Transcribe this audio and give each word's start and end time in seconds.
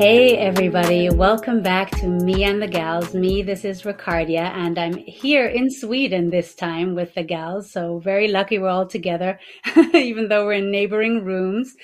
Hey 0.00 0.38
everybody, 0.38 1.10
welcome 1.10 1.60
back 1.62 1.90
to 1.98 2.06
Me 2.06 2.44
and 2.44 2.62
the 2.62 2.66
Gals. 2.66 3.12
Me, 3.12 3.42
this 3.42 3.66
is 3.66 3.82
Ricardia, 3.82 4.50
and 4.56 4.78
I'm 4.78 4.96
here 4.96 5.44
in 5.44 5.68
Sweden 5.68 6.30
this 6.30 6.54
time 6.54 6.94
with 6.94 7.12
the 7.12 7.22
gals. 7.22 7.70
So 7.70 7.98
very 7.98 8.28
lucky 8.28 8.58
we're 8.58 8.70
all 8.70 8.86
together, 8.86 9.38
even 9.92 10.28
though 10.28 10.46
we're 10.46 10.54
in 10.54 10.70
neighboring 10.70 11.22
rooms. 11.22 11.76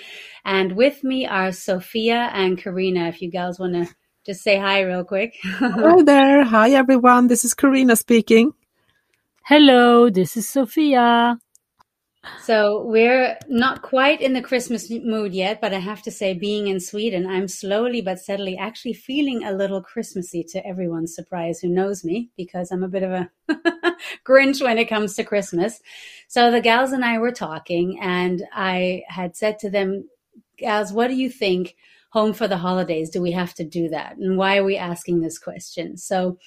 And 0.47 0.73
with 0.77 1.05
me 1.05 1.27
are 1.27 1.53
Sofia 1.53 2.31
and 2.33 2.57
Carina. 2.57 3.09
If 3.09 3.21
you 3.21 3.31
gals 3.31 3.59
want 3.59 3.75
to 3.75 3.95
just 4.25 4.43
say 4.43 4.59
hi 4.59 4.81
real 4.81 5.05
quick. 5.05 5.35
Hello 5.43 6.03
there. 6.03 6.43
Hi 6.43 6.71
everyone. 6.71 7.27
This 7.27 7.45
is 7.45 7.53
Carina 7.53 7.97
speaking. 7.97 8.55
Hello, 9.45 10.09
this 10.09 10.39
is 10.39 10.49
Sofia. 10.49 11.39
So 12.43 12.85
we're 12.85 13.37
not 13.49 13.83
quite 13.83 14.21
in 14.21 14.33
the 14.33 14.43
Christmas 14.43 14.91
mood 14.91 15.35
yet, 15.35 15.61
but 15.61 15.75
I 15.75 15.79
have 15.79 16.03
to 16.03 16.11
say, 16.11 16.33
being 16.35 16.69
in 16.69 16.81
Sweden, 16.81 17.27
I'm 17.27 17.49
slowly 17.49 18.01
but 18.01 18.19
steadily 18.19 18.57
actually 18.57 18.93
feeling 18.93 19.45
a 19.45 19.53
little 19.53 19.83
Christmassy 19.83 20.45
to 20.51 20.67
everyone's 20.67 21.15
surprise 21.15 21.61
who 21.61 21.69
knows 21.69 22.05
me, 22.05 22.31
because 22.37 22.71
I'm 22.71 22.85
a 22.85 22.89
bit 22.89 23.03
of 23.03 23.11
a 23.11 23.31
Grinch 24.25 24.63
when 24.63 24.79
it 24.79 24.89
comes 24.89 25.17
to 25.17 25.25
Christmas. 25.25 25.81
So 26.29 26.51
the 26.51 26.61
gals 26.61 26.93
and 26.93 27.05
I 27.05 27.19
were 27.19 27.33
talking, 27.33 27.99
and 28.01 28.43
I 28.53 29.03
had 29.09 29.37
said 29.37 29.59
to 29.61 29.71
them, 29.71 30.09
Gals, 30.57 30.93
what 30.93 31.09
do 31.09 31.15
you 31.15 31.31
think? 31.31 31.77
Home 32.11 32.33
for 32.33 32.49
the 32.49 32.57
holidays, 32.57 33.11
do 33.11 33.21
we 33.21 33.33
have 33.33 33.53
to 33.55 33.65
do 33.65 33.89
that? 33.91 34.17
And 34.17 34.39
why 34.39 34.57
are 34.57 34.65
we 34.65 34.77
asking 34.77 35.21
this 35.21 35.39
question? 35.39 35.99
So 35.99 36.39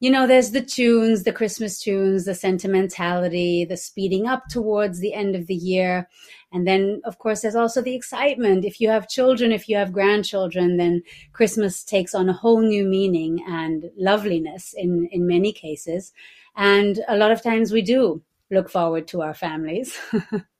you 0.00 0.10
know, 0.10 0.26
there's 0.26 0.52
the 0.52 0.62
tunes, 0.62 1.24
the 1.24 1.32
Christmas 1.32 1.78
tunes, 1.78 2.24
the 2.24 2.34
sentimentality, 2.34 3.66
the 3.66 3.76
speeding 3.76 4.26
up 4.26 4.48
towards 4.48 4.98
the 4.98 5.12
end 5.12 5.36
of 5.36 5.46
the 5.46 5.54
year. 5.54 6.08
And 6.52 6.66
then, 6.66 7.02
of 7.04 7.18
course, 7.18 7.42
there's 7.42 7.54
also 7.54 7.82
the 7.82 7.94
excitement. 7.94 8.64
If 8.64 8.80
you 8.80 8.88
have 8.88 9.08
children, 9.08 9.52
if 9.52 9.68
you 9.68 9.76
have 9.76 9.92
grandchildren, 9.92 10.78
then 10.78 11.02
Christmas 11.34 11.84
takes 11.84 12.14
on 12.14 12.30
a 12.30 12.32
whole 12.32 12.62
new 12.62 12.86
meaning 12.86 13.44
and 13.46 13.90
loveliness 13.98 14.74
in, 14.74 15.06
in 15.12 15.26
many 15.26 15.52
cases. 15.52 16.12
And 16.56 17.00
a 17.06 17.16
lot 17.16 17.30
of 17.30 17.42
times 17.42 17.70
we 17.70 17.82
do 17.82 18.22
look 18.50 18.70
forward 18.70 19.06
to 19.08 19.20
our 19.20 19.34
families. 19.34 19.98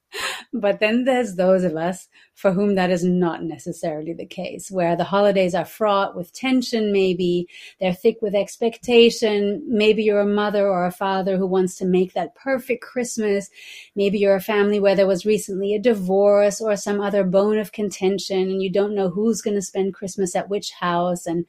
but 0.52 0.80
then 0.80 1.04
there's 1.04 1.36
those 1.36 1.64
of 1.64 1.76
us 1.76 2.08
for 2.34 2.52
whom 2.52 2.74
that 2.74 2.90
is 2.90 3.04
not 3.04 3.42
necessarily 3.42 4.12
the 4.12 4.26
case, 4.26 4.70
where 4.70 4.96
the 4.96 5.04
holidays 5.04 5.54
are 5.54 5.64
fraught 5.64 6.16
with 6.16 6.32
tension, 6.32 6.92
maybe 6.92 7.46
they're 7.80 7.94
thick 7.94 8.16
with 8.22 8.34
expectation. 8.34 9.62
Maybe 9.66 10.02
you're 10.02 10.20
a 10.20 10.26
mother 10.26 10.66
or 10.66 10.86
a 10.86 10.92
father 10.92 11.36
who 11.36 11.46
wants 11.46 11.76
to 11.76 11.84
make 11.84 12.14
that 12.14 12.34
perfect 12.34 12.82
Christmas. 12.82 13.50
Maybe 13.94 14.18
you're 14.18 14.36
a 14.36 14.40
family 14.40 14.80
where 14.80 14.96
there 14.96 15.06
was 15.06 15.26
recently 15.26 15.74
a 15.74 15.78
divorce 15.78 16.60
or 16.60 16.76
some 16.76 17.00
other 17.00 17.24
bone 17.24 17.58
of 17.58 17.72
contention 17.72 18.50
and 18.50 18.62
you 18.62 18.70
don't 18.70 18.94
know 18.94 19.10
who's 19.10 19.42
going 19.42 19.56
to 19.56 19.62
spend 19.62 19.94
Christmas 19.94 20.34
at 20.34 20.48
which 20.48 20.72
house. 20.72 21.26
And 21.26 21.46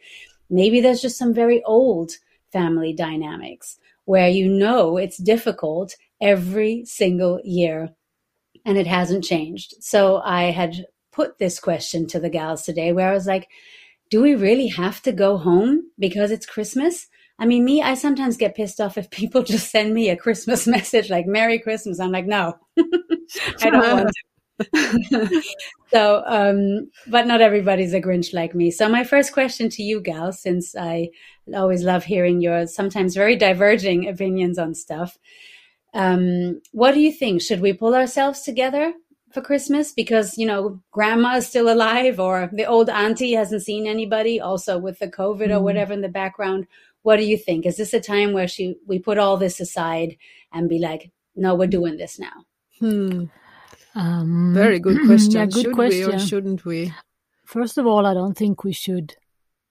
maybe 0.49 0.81
there's 0.81 1.01
just 1.01 1.17
some 1.17 1.33
very 1.33 1.63
old 1.63 2.11
family 2.51 2.93
dynamics 2.93 3.77
where 4.05 4.27
you 4.27 4.49
know 4.49 4.97
it's 4.97 5.17
difficult 5.17 5.95
every 6.19 6.83
single 6.85 7.39
year 7.43 7.95
and 8.65 8.77
it 8.77 8.87
hasn't 8.87 9.23
changed. 9.23 9.75
So 9.79 10.21
I 10.23 10.51
had 10.51 10.85
put 11.11 11.37
this 11.39 11.59
question 11.59 12.07
to 12.07 12.19
the 12.19 12.29
gals 12.29 12.63
today 12.63 12.91
where 12.91 13.09
I 13.09 13.13
was 13.13 13.27
like, 13.27 13.49
do 14.09 14.21
we 14.21 14.35
really 14.35 14.67
have 14.67 15.01
to 15.03 15.11
go 15.11 15.37
home 15.37 15.83
because 15.97 16.31
it's 16.31 16.45
Christmas? 16.45 17.07
I 17.39 17.45
mean, 17.45 17.65
me, 17.65 17.81
I 17.81 17.95
sometimes 17.95 18.37
get 18.37 18.55
pissed 18.55 18.79
off 18.79 18.97
if 18.97 19.09
people 19.11 19.43
just 19.43 19.71
send 19.71 19.93
me 19.93 20.09
a 20.09 20.17
Christmas 20.17 20.67
message 20.67 21.09
like 21.09 21.25
Merry 21.25 21.59
Christmas. 21.59 21.99
I'm 21.99 22.11
like, 22.11 22.27
no, 22.27 22.53
I 23.61 23.69
don't 23.69 23.79
want 23.79 24.09
to. 24.09 24.15
so, 25.91 26.23
um, 26.27 26.89
but 27.07 27.25
not 27.25 27.41
everybody's 27.41 27.93
a 27.93 28.01
Grinch 28.01 28.33
like 28.33 28.53
me. 28.53 28.69
So, 28.69 28.88
my 28.88 29.03
first 29.03 29.33
question 29.33 29.69
to 29.69 29.81
you, 29.83 30.01
gals, 30.01 30.39
since 30.39 30.75
I 30.75 31.09
always 31.53 31.83
love 31.83 32.03
hearing 32.03 32.41
your 32.41 32.67
sometimes 32.67 33.16
very 33.16 33.35
diverging 33.35 34.07
opinions 34.07 34.59
on 34.59 34.75
stuff, 34.75 35.17
um, 35.94 36.62
what 36.72 36.94
do 36.94 37.00
you 37.00 37.12
think? 37.12 37.41
Should 37.41 37.62
we 37.62 37.74
pull 37.74 37.96
ourselves 37.96 38.41
together 38.41 38.94
for 39.34 39.41
Christmas 39.41 39.94
because 39.94 40.38
you 40.38 40.46
know 40.46 40.81
grandma 40.91 41.38
is 41.38 41.47
still 41.47 41.72
alive 41.72 42.19
or 42.19 42.50
the 42.52 42.66
old 42.66 42.90
auntie 42.90 43.34
hasn't 43.34 43.63
seen 43.63 43.88
anybody? 43.88 44.40
Also 44.40 44.78
with 44.78 45.00
the 45.00 45.07
COVID 45.07 45.47
mm. 45.47 45.56
or 45.56 45.62
whatever 45.62 45.94
in 45.94 46.01
the 46.01 46.09
background, 46.09 46.68
what 47.03 47.18
do 47.18 47.25
you 47.25 47.38
think? 47.38 47.66
Is 47.66 47.78
this 47.78 47.94
a 47.94 48.00
time 48.00 48.34
where 48.34 48.47
she 48.47 48.78
we 48.88 49.00
put 49.00 49.18
all 49.18 49.38
this 49.38 49.59
aside 49.59 50.18
and 50.53 50.69
be 50.69 50.80
like, 50.80 51.12
no, 51.35 51.56
we're 51.56 51.68
doing 51.68 51.97
this 51.97 52.19
now? 52.19 52.46
Hmm. 52.80 53.25
Um, 53.94 54.53
Very 54.53 54.80
good 54.80 55.00
question. 55.06 55.34
Yeah, 55.34 55.46
good 55.46 55.63
Should 55.63 55.75
question. 55.75 56.07
we 56.07 56.16
or 56.16 56.19
shouldn't 56.19 56.66
we? 56.66 56.94
First 57.46 57.78
of 57.78 57.85
all, 57.85 58.06
I 58.06 58.13
don't 58.13 58.38
think 58.38 58.63
we 58.63 58.72
should 58.72 59.16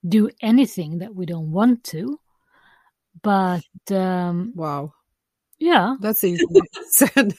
do 0.06 0.30
anything 0.42 0.98
that 0.98 1.14
we 1.14 1.26
don't 1.26 1.50
want 1.50 1.84
to. 1.84 2.20
But 3.22 3.64
um, 3.90 4.52
wow, 4.54 4.92
yeah. 5.60 5.96
That's 6.00 6.24
easy 6.24 6.44
said. 6.90 7.34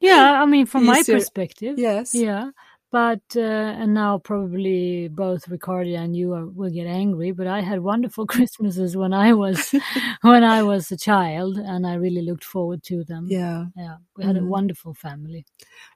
Yeah, 0.00 0.42
I 0.42 0.46
mean, 0.46 0.66
from 0.66 0.82
Easier. 0.88 1.14
my 1.14 1.20
perspective. 1.20 1.78
Yes. 1.78 2.14
Yeah. 2.14 2.50
But, 2.92 3.22
uh, 3.36 3.40
and 3.40 3.94
now 3.94 4.18
probably 4.18 5.08
both 5.08 5.46
Ricardia 5.46 5.98
and 5.98 6.16
you 6.16 6.32
are, 6.34 6.46
will 6.46 6.70
get 6.70 6.86
angry, 6.86 7.32
but 7.32 7.46
I 7.46 7.60
had 7.60 7.80
wonderful 7.80 8.26
Christmases 8.34 8.96
when 8.96 9.12
I 9.12 9.32
was, 9.32 9.74
when 10.22 10.44
I 10.44 10.62
was 10.62 10.90
a 10.90 10.96
child 10.96 11.58
and 11.58 11.86
I 11.86 11.94
really 11.94 12.22
looked 12.22 12.44
forward 12.44 12.82
to 12.84 13.04
them. 13.04 13.26
Yeah. 13.28 13.66
Yeah. 13.76 13.96
We 14.16 14.24
had 14.24 14.34
mm. 14.34 14.38
a 14.38 14.40
mm-hmm. 14.40 14.50
wonderful 14.50 14.94
family. 14.94 15.44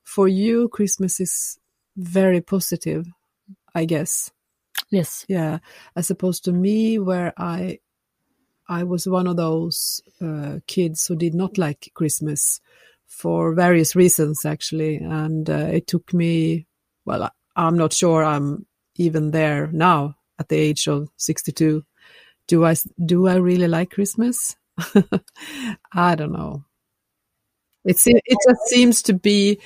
For 0.03 0.29
you, 0.29 0.69
Christmas 0.69 1.21
is 1.21 1.59
very 1.97 2.41
positive, 2.41 3.07
I 3.75 3.85
guess. 3.85 4.31
Yes. 4.91 5.25
Yeah. 5.29 5.59
As 5.95 6.11
opposed 6.11 6.45
to 6.45 6.53
me, 6.53 6.99
where 6.99 7.33
I 7.39 7.79
I 8.71 8.85
was 8.85 9.09
one 9.09 9.27
of 9.27 9.37
those 9.37 10.01
uh, 10.23 10.61
kids 10.69 11.05
who 11.05 11.17
did 11.17 11.35
not 11.35 11.59
like 11.59 11.91
Christmas 11.93 12.61
for 13.09 13.53
various 13.53 13.97
reasons, 13.97 14.45
actually. 14.45 14.97
And 14.97 15.51
uh, 15.51 15.71
it 15.73 15.89
took 15.89 16.15
me, 16.15 16.67
well, 17.05 17.29
I'm 17.57 17.77
not 17.77 17.93
sure 17.93 18.25
I'm 18.25 18.67
even 18.95 19.33
there 19.33 19.67
now 19.73 20.15
at 20.39 20.49
the 20.49 20.57
age 20.57 20.87
of 20.87 21.09
62. 21.17 21.85
Do 22.47 22.65
I, 22.65 22.77
do 23.05 23.27
I 23.27 23.35
really 23.35 23.67
like 23.67 23.91
Christmas? 23.91 24.57
I 25.93 26.15
don't 26.15 26.33
know. 26.33 26.65
It, 27.85 28.01
it 28.07 28.39
just 28.47 28.61
seems 28.67 29.03
to 29.03 29.15
be 29.15 29.61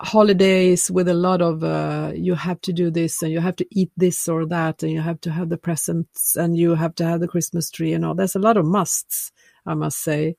holidays 0.00 0.90
with 0.90 1.08
a 1.08 1.14
lot 1.14 1.42
of 1.42 1.64
uh, 1.64 2.12
you 2.14 2.34
have 2.34 2.60
to 2.60 2.72
do 2.72 2.90
this 2.90 3.22
and 3.22 3.32
you 3.32 3.40
have 3.40 3.56
to 3.56 3.66
eat 3.70 3.90
this 3.96 4.28
or 4.28 4.46
that 4.46 4.82
and 4.82 4.92
you 4.92 5.00
have 5.00 5.20
to 5.20 5.30
have 5.30 5.48
the 5.48 5.58
presents 5.58 6.36
and 6.36 6.56
you 6.56 6.74
have 6.74 6.94
to 6.94 7.04
have 7.04 7.20
the 7.20 7.28
christmas 7.28 7.70
tree 7.70 7.92
and 7.92 8.04
all 8.04 8.14
there's 8.14 8.36
a 8.36 8.40
lot 8.40 8.56
of 8.56 8.64
musts 8.64 9.32
i 9.66 9.74
must 9.74 9.98
say 9.98 10.36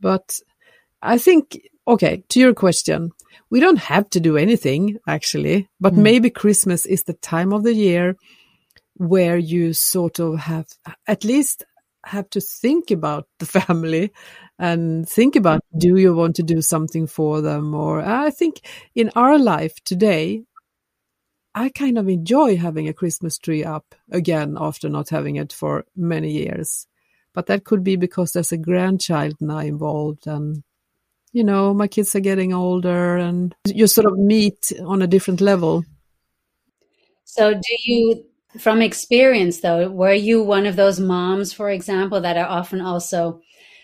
but 0.00 0.38
i 1.00 1.16
think 1.16 1.58
okay 1.88 2.22
to 2.28 2.40
your 2.40 2.52
question 2.52 3.10
we 3.48 3.58
don't 3.58 3.78
have 3.78 4.08
to 4.10 4.20
do 4.20 4.36
anything 4.36 4.98
actually 5.08 5.68
but 5.80 5.94
mm. 5.94 5.98
maybe 5.98 6.28
christmas 6.28 6.84
is 6.84 7.04
the 7.04 7.14
time 7.14 7.54
of 7.54 7.62
the 7.62 7.74
year 7.74 8.16
where 8.96 9.38
you 9.38 9.72
sort 9.72 10.18
of 10.18 10.38
have 10.38 10.66
at 11.06 11.24
least 11.24 11.64
have 12.04 12.28
to 12.30 12.40
think 12.40 12.90
about 12.90 13.26
the 13.38 13.46
family 13.60 14.12
and 14.58 15.08
think 15.08 15.36
about 15.36 15.62
do 15.76 15.96
you 15.96 16.14
want 16.14 16.36
to 16.36 16.42
do 16.42 16.60
something 16.62 17.06
for 17.06 17.40
them? 17.40 17.74
Or 17.74 18.00
i 18.00 18.30
think 18.30 18.60
in 18.94 19.10
our 19.14 19.38
life 19.38 19.74
today 19.84 20.42
i 21.54 21.68
kind 21.68 21.98
of 21.98 22.08
enjoy 22.08 22.56
having 22.56 22.88
a 22.88 22.92
christmas 22.92 23.38
tree 23.38 23.64
up 23.64 23.94
again 24.10 24.56
after 24.58 24.88
not 24.88 25.08
having 25.08 25.36
it 25.36 25.52
for 25.52 25.84
many 25.96 26.30
years. 26.30 26.86
But 27.32 27.46
that 27.46 27.64
could 27.64 27.84
be 27.84 27.94
because 27.96 28.32
there's 28.32 28.52
a 28.52 28.56
grandchild 28.58 29.36
now 29.40 29.58
involved 29.58 30.26
and 30.26 30.64
you 31.32 31.44
know 31.44 31.72
my 31.72 31.86
kids 31.86 32.14
are 32.16 32.20
getting 32.20 32.52
older 32.52 33.16
and 33.16 33.54
you 33.64 33.86
sort 33.86 34.06
of 34.06 34.18
meet 34.18 34.72
on 34.84 35.00
a 35.00 35.06
different 35.06 35.40
level. 35.40 35.84
So 37.24 37.54
do 37.54 37.76
you 37.84 38.24
from 38.58 38.82
experience 38.82 39.60
though 39.60 39.88
were 39.88 40.12
you 40.12 40.42
one 40.42 40.66
of 40.66 40.76
those 40.76 40.98
moms 40.98 41.52
for 41.52 41.70
example 41.70 42.20
that 42.20 42.36
are 42.36 42.48
often 42.48 42.80
also 42.80 43.40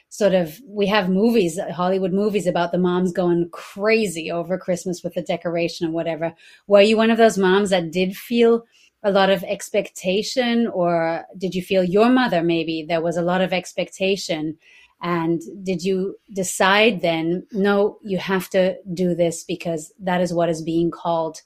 sort 0.08 0.34
of 0.34 0.60
we 0.66 0.86
have 0.86 1.08
movies 1.08 1.58
hollywood 1.72 2.12
movies 2.12 2.46
about 2.46 2.72
the 2.72 2.78
moms 2.78 3.12
going 3.12 3.48
crazy 3.50 4.30
over 4.30 4.58
christmas 4.58 5.02
with 5.02 5.14
the 5.14 5.22
decoration 5.22 5.86
and 5.86 5.94
whatever. 5.94 6.34
Were 6.66 6.80
you 6.80 6.96
one 6.96 7.10
of 7.10 7.18
those 7.18 7.38
moms 7.38 7.70
that 7.70 7.90
did 7.90 8.16
feel 8.16 8.64
a 9.02 9.10
lot 9.10 9.30
of 9.30 9.44
expectation 9.44 10.66
or 10.66 11.24
did 11.38 11.54
you 11.54 11.62
feel 11.62 11.84
your 11.84 12.08
mother 12.08 12.42
maybe 12.42 12.84
there 12.86 13.00
was 13.00 13.16
a 13.16 13.22
lot 13.22 13.40
of 13.40 13.52
expectation? 13.52 14.58
And 15.02 15.40
did 15.62 15.84
you 15.84 16.16
decide 16.32 17.02
then 17.02 17.46
no 17.52 17.98
you 18.02 18.18
have 18.18 18.48
to 18.50 18.76
do 18.92 19.14
this 19.14 19.44
because 19.44 19.92
that 20.00 20.20
is 20.20 20.34
what 20.34 20.48
is 20.48 20.62
being 20.62 20.90
called 20.90 21.42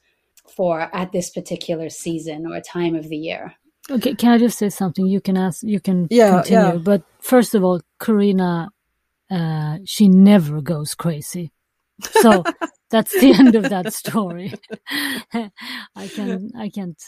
for 0.51 0.95
at 0.95 1.13
this 1.13 1.31
particular 1.31 1.89
season 1.91 2.47
or 2.47 2.61
time 2.61 2.95
of 2.95 3.09
the 3.09 3.17
year. 3.17 3.55
Okay, 3.91 4.15
can 4.15 4.33
I 4.33 4.39
just 4.39 4.59
say 4.59 4.69
something? 4.69 5.07
You 5.07 5.21
can 5.21 5.37
ask, 5.37 5.63
you 5.63 5.81
can 5.81 6.07
yeah, 6.11 6.31
continue. 6.31 6.65
Yeah. 6.65 6.77
But 6.77 7.03
first 7.21 7.55
of 7.55 7.65
all, 7.65 7.81
Carina, 7.99 8.71
uh, 9.31 9.79
she 9.85 10.09
never 10.09 10.61
goes 10.61 10.95
crazy. 10.95 11.51
So 12.03 12.45
that's 12.91 13.19
the 13.21 13.33
end 13.33 13.57
of 13.57 13.69
that 13.71 13.93
story. 13.93 14.55
I 15.33 16.09
can, 16.15 16.51
I 16.57 16.69
can't 16.69 17.03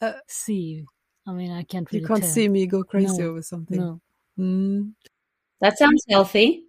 uh, 0.00 0.12
see 0.28 0.84
I 1.28 1.32
mean, 1.32 1.52
I 1.52 1.62
can't 1.62 1.86
really 1.92 2.00
You 2.00 2.08
can't 2.08 2.22
tell. 2.22 2.30
see 2.30 2.48
me 2.48 2.66
go 2.66 2.82
crazy 2.82 3.18
No, 3.18 3.28
over 3.28 3.42
something. 3.42 3.78
No. 3.78 4.00
Mm. 4.38 4.92
That 5.60 5.76
sounds 5.76 6.02
healthy. 6.08 6.64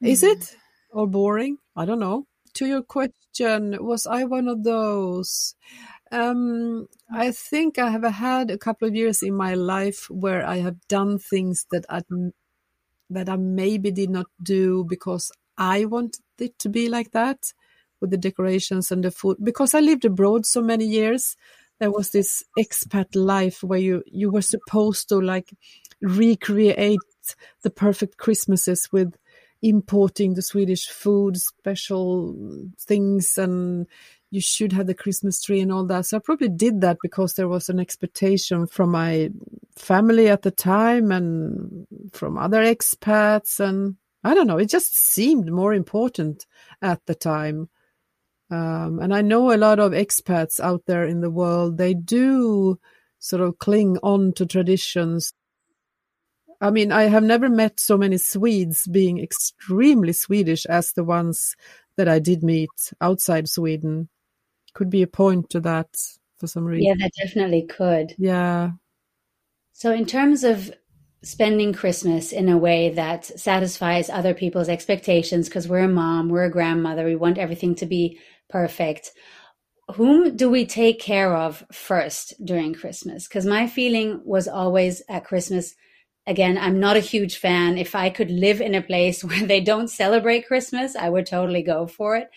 Is 0.00 0.22
it? 0.22 0.56
Or 0.92 1.08
boring? 1.08 1.58
I 1.74 1.84
don't 1.84 1.98
know. 1.98 2.26
To 2.54 2.66
your 2.66 2.82
question, 2.82 3.76
was 3.80 4.06
I 4.06 4.24
one 4.24 4.48
of 4.48 4.64
those? 4.64 5.54
Um, 6.10 6.86
I 7.12 7.30
think 7.30 7.78
I 7.78 7.90
have 7.90 8.02
had 8.04 8.50
a 8.50 8.58
couple 8.58 8.88
of 8.88 8.94
years 8.94 9.22
in 9.22 9.34
my 9.34 9.54
life 9.54 10.08
where 10.10 10.44
I 10.46 10.56
have 10.58 10.76
done 10.88 11.18
things 11.18 11.66
that 11.70 11.84
I 11.88 12.02
that 13.10 13.28
I 13.28 13.36
maybe 13.36 13.90
did 13.90 14.10
not 14.10 14.26
do 14.42 14.84
because 14.84 15.30
I 15.56 15.84
wanted 15.86 16.22
it 16.38 16.58
to 16.60 16.68
be 16.68 16.88
like 16.88 17.12
that 17.12 17.38
with 18.00 18.10
the 18.10 18.16
decorations 18.16 18.90
and 18.90 19.02
the 19.02 19.10
food. 19.10 19.38
Because 19.42 19.74
I 19.74 19.80
lived 19.80 20.04
abroad 20.04 20.46
so 20.46 20.62
many 20.62 20.84
years, 20.84 21.36
there 21.80 21.90
was 21.90 22.10
this 22.10 22.42
expat 22.58 23.14
life 23.14 23.62
where 23.62 23.78
you 23.78 24.02
you 24.06 24.30
were 24.30 24.42
supposed 24.42 25.08
to 25.10 25.20
like 25.20 25.50
recreate 26.00 26.98
the 27.62 27.70
perfect 27.70 28.16
Christmases 28.16 28.88
with 28.92 29.14
importing 29.62 30.34
the 30.34 30.42
Swedish 30.42 30.88
food, 30.88 31.36
special 31.36 32.36
things, 32.78 33.36
and 33.36 33.86
you 34.30 34.40
should 34.40 34.72
have 34.72 34.86
the 34.86 34.94
Christmas 34.94 35.40
tree 35.40 35.60
and 35.60 35.72
all 35.72 35.86
that. 35.86 36.06
So 36.06 36.18
I 36.18 36.20
probably 36.20 36.48
did 36.48 36.80
that 36.82 36.98
because 37.02 37.34
there 37.34 37.48
was 37.48 37.68
an 37.68 37.80
expectation 37.80 38.66
from 38.66 38.90
my 38.90 39.30
family 39.76 40.28
at 40.28 40.42
the 40.42 40.50
time 40.50 41.10
and 41.10 41.86
from 42.12 42.36
other 42.36 42.62
expats. 42.62 43.58
And 43.58 43.96
I 44.22 44.34
don't 44.34 44.46
know, 44.46 44.58
it 44.58 44.68
just 44.68 44.96
seemed 44.96 45.50
more 45.50 45.72
important 45.72 46.46
at 46.82 47.04
the 47.06 47.14
time. 47.14 47.68
Um, 48.50 48.98
and 49.00 49.14
I 49.14 49.22
know 49.22 49.52
a 49.52 49.56
lot 49.56 49.78
of 49.78 49.92
expats 49.92 50.60
out 50.60 50.82
there 50.86 51.04
in 51.04 51.20
the 51.20 51.30
world, 51.30 51.76
they 51.76 51.94
do 51.94 52.78
sort 53.18 53.42
of 53.42 53.58
cling 53.58 53.98
on 54.02 54.32
to 54.34 54.46
traditions 54.46 55.32
I 56.60 56.70
mean, 56.70 56.90
I 56.90 57.04
have 57.04 57.22
never 57.22 57.48
met 57.48 57.78
so 57.78 57.96
many 57.96 58.18
Swedes 58.18 58.86
being 58.86 59.22
extremely 59.22 60.12
Swedish 60.12 60.66
as 60.66 60.92
the 60.92 61.04
ones 61.04 61.54
that 61.96 62.08
I 62.08 62.18
did 62.18 62.42
meet 62.42 62.92
outside 63.00 63.48
Sweden. 63.48 64.08
Could 64.74 64.90
be 64.90 65.02
a 65.02 65.06
point 65.06 65.50
to 65.50 65.60
that 65.60 65.88
for 66.38 66.46
some 66.46 66.64
reason. 66.64 66.86
Yeah, 66.86 66.94
that 66.98 67.12
definitely 67.20 67.62
could. 67.66 68.14
Yeah. 68.18 68.72
So, 69.72 69.92
in 69.92 70.06
terms 70.06 70.44
of 70.44 70.72
spending 71.22 71.72
Christmas 71.72 72.32
in 72.32 72.48
a 72.48 72.58
way 72.58 72.90
that 72.90 73.24
satisfies 73.24 74.08
other 74.08 74.34
people's 74.34 74.68
expectations, 74.68 75.48
because 75.48 75.68
we're 75.68 75.80
a 75.80 75.88
mom, 75.88 76.28
we're 76.28 76.44
a 76.44 76.50
grandmother, 76.50 77.04
we 77.04 77.16
want 77.16 77.38
everything 77.38 77.74
to 77.76 77.86
be 77.86 78.18
perfect. 78.48 79.12
Whom 79.94 80.36
do 80.36 80.50
we 80.50 80.66
take 80.66 81.00
care 81.00 81.34
of 81.34 81.64
first 81.72 82.34
during 82.44 82.74
Christmas? 82.74 83.26
Because 83.26 83.46
my 83.46 83.66
feeling 83.66 84.20
was 84.24 84.46
always 84.46 85.02
at 85.08 85.24
Christmas, 85.24 85.74
again, 86.28 86.58
I'm 86.58 86.78
not 86.78 86.96
a 86.96 87.00
huge 87.00 87.38
fan. 87.38 87.78
If 87.78 87.94
I 87.94 88.10
could 88.10 88.30
live 88.30 88.60
in 88.60 88.74
a 88.74 88.82
place 88.82 89.24
where 89.24 89.44
they 89.44 89.60
don't 89.60 89.88
celebrate 89.88 90.46
Christmas, 90.46 90.94
I 90.94 91.08
would 91.08 91.26
totally 91.26 91.62
go 91.62 91.86
for 91.86 92.16
it. 92.16 92.30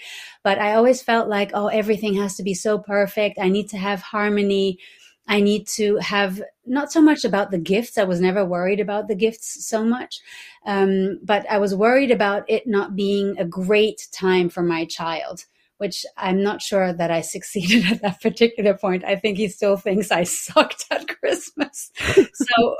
But 0.43 0.57
I 0.57 0.73
always 0.73 1.03
felt 1.03 1.27
like, 1.27 1.51
oh, 1.53 1.67
everything 1.67 2.15
has 2.15 2.35
to 2.37 2.43
be 2.43 2.55
so 2.55 2.79
perfect. 2.79 3.37
I 3.39 3.49
need 3.49 3.69
to 3.69 3.77
have 3.77 4.01
harmony. 4.01 4.79
I 5.27 5.41
need 5.41 5.67
to 5.75 5.97
have 5.97 6.41
not 6.65 6.91
so 6.91 7.01
much 7.01 7.23
about 7.23 7.51
the 7.51 7.59
gifts. 7.59 7.97
I 7.97 8.05
was 8.05 8.19
never 8.19 8.43
worried 8.43 8.79
about 8.79 9.07
the 9.07 9.15
gifts 9.15 9.65
so 9.67 9.83
much. 9.83 10.19
Um, 10.65 11.19
but 11.23 11.47
I 11.49 11.59
was 11.59 11.75
worried 11.75 12.11
about 12.11 12.49
it 12.49 12.65
not 12.65 12.95
being 12.95 13.37
a 13.37 13.45
great 13.45 14.07
time 14.11 14.49
for 14.49 14.63
my 14.63 14.85
child 14.85 15.45
which 15.81 16.05
I'm 16.15 16.43
not 16.43 16.61
sure 16.61 16.93
that 16.93 17.09
I 17.09 17.21
succeeded 17.35 17.91
at 17.91 18.03
that 18.03 18.21
particular 18.21 18.75
point. 18.75 19.03
I 19.03 19.15
think 19.15 19.39
he 19.39 19.47
still 19.47 19.77
thinks 19.77 20.11
I 20.11 20.23
sucked 20.25 20.85
at 20.91 21.07
Christmas. 21.07 21.89
so 22.35 22.75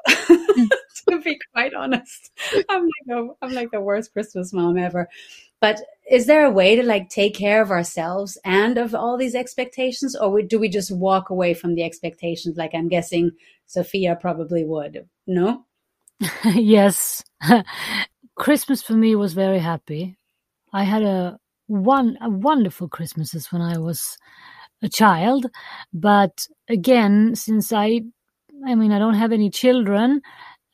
to 1.11 1.19
be 1.19 1.39
quite 1.53 1.73
honest, 1.73 2.31
I'm 2.69 2.83
like 2.83 3.17
a, 3.17 3.27
I'm 3.41 3.53
like 3.53 3.71
the 3.71 3.81
worst 3.81 4.13
Christmas 4.13 4.53
mom 4.53 4.77
ever. 4.77 5.09
But 5.59 5.79
is 6.09 6.25
there 6.25 6.43
a 6.43 6.51
way 6.51 6.75
to 6.75 6.83
like 6.83 7.09
take 7.09 7.35
care 7.35 7.61
of 7.61 7.69
ourselves 7.69 8.37
and 8.43 8.77
of 8.79 8.95
all 8.95 9.15
these 9.15 9.35
expectations, 9.35 10.15
or 10.15 10.41
do 10.41 10.59
we 10.59 10.69
just 10.69 10.91
walk 10.91 11.29
away 11.29 11.53
from 11.53 11.75
the 11.75 11.83
expectations? 11.83 12.57
Like 12.57 12.73
I'm 12.73 12.87
guessing 12.87 13.31
Sofia 13.67 14.17
probably 14.19 14.65
would. 14.65 15.07
No. 15.27 15.65
yes. 16.45 17.23
Christmas 18.35 18.81
for 18.81 18.93
me 18.93 19.15
was 19.15 19.33
very 19.33 19.59
happy. 19.59 20.17
I 20.73 20.83
had 20.83 21.03
a 21.03 21.37
one 21.67 22.17
a 22.21 22.29
wonderful 22.29 22.89
Christmases 22.89 23.51
when 23.51 23.61
I 23.61 23.77
was 23.77 24.17
a 24.81 24.89
child, 24.89 25.45
but 25.93 26.47
again, 26.67 27.35
since 27.35 27.71
I, 27.71 28.01
I 28.65 28.75
mean, 28.75 28.91
I 28.91 28.99
don't 28.99 29.13
have 29.13 29.31
any 29.31 29.49
children, 29.51 30.21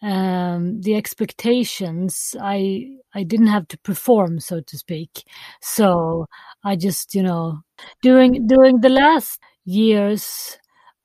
um, 0.02 0.82
the 0.82 0.96
expectations 0.96 2.36
I 2.40 2.90
I 3.14 3.24
didn't 3.24 3.48
have 3.48 3.68
to 3.70 3.78
perform, 3.80 4.40
so 4.40 4.62
to 4.62 4.78
speak. 4.78 5.24
So 5.62 6.28
I 6.64 6.76
just, 6.76 7.16
you 7.16 7.24
know, 7.24 7.62
during 8.02 8.48
during 8.48 8.82
the 8.82 8.90
last 8.90 9.40
years, 9.66 10.58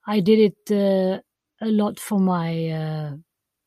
I 0.07 0.21
did 0.21 0.39
it 0.53 0.71
uh, 0.71 1.21
a 1.61 1.71
lot 1.71 1.99
for 2.01 2.19
my. 2.19 2.69
Uh, 2.71 3.17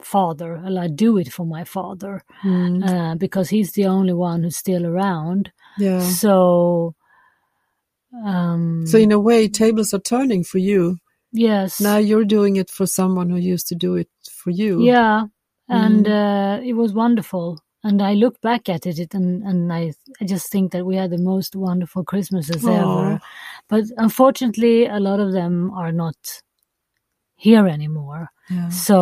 father 0.02 0.54
and 0.56 0.78
i 0.78 0.88
do 0.88 1.18
it 1.18 1.32
for 1.32 1.46
my 1.46 1.64
father 1.64 2.22
Mm. 2.44 2.84
uh, 2.88 3.16
because 3.16 3.50
he's 3.50 3.72
the 3.72 3.86
only 3.86 4.14
one 4.14 4.44
who's 4.44 4.58
still 4.58 4.86
around 4.86 5.52
Yeah. 5.80 6.00
so 6.00 6.94
um 8.24 8.86
So 8.86 8.98
in 8.98 9.12
a 9.12 9.20
way, 9.20 9.48
tables 9.48 9.94
are 9.94 10.00
turning 10.00 10.44
for 10.44 10.60
you. 10.60 10.98
Yes 11.38 11.80
Now 11.82 11.98
you're 11.98 12.26
doing 12.38 12.56
it 12.56 12.70
for 12.72 12.86
someone 12.88 13.30
who 13.30 13.38
used 13.38 13.68
to 13.68 13.76
do 13.76 13.96
it 13.96 14.10
for 14.42 14.52
you. 14.52 14.84
yeah 14.84 15.26
and 15.68 16.06
Mm. 16.06 16.12
uh, 16.22 16.62
it 16.70 16.74
was 16.74 16.94
wonderful 16.94 17.60
and 17.84 18.02
i 18.02 18.14
look 18.14 18.36
back 18.42 18.70
at 18.70 18.86
it 18.86 19.14
and 19.18 19.44
and 19.50 19.74
i 19.74 19.94
i 20.22 20.26
just 20.34 20.52
think 20.52 20.72
that 20.72 20.86
we 20.86 20.96
had 21.02 21.10
the 21.12 21.24
most 21.34 21.56
wonderful 21.56 22.04
christmases 22.12 22.64
Aw. 22.66 22.76
ever 22.82 23.20
but 23.72 23.84
unfortunately 23.98 24.86
a 24.86 25.00
lot 25.00 25.20
of 25.20 25.32
them 25.34 25.72
are 25.82 25.92
not 25.92 26.16
here 27.36 27.68
anymore 27.68 28.24
Yeah. 28.50 28.70
so 28.70 28.98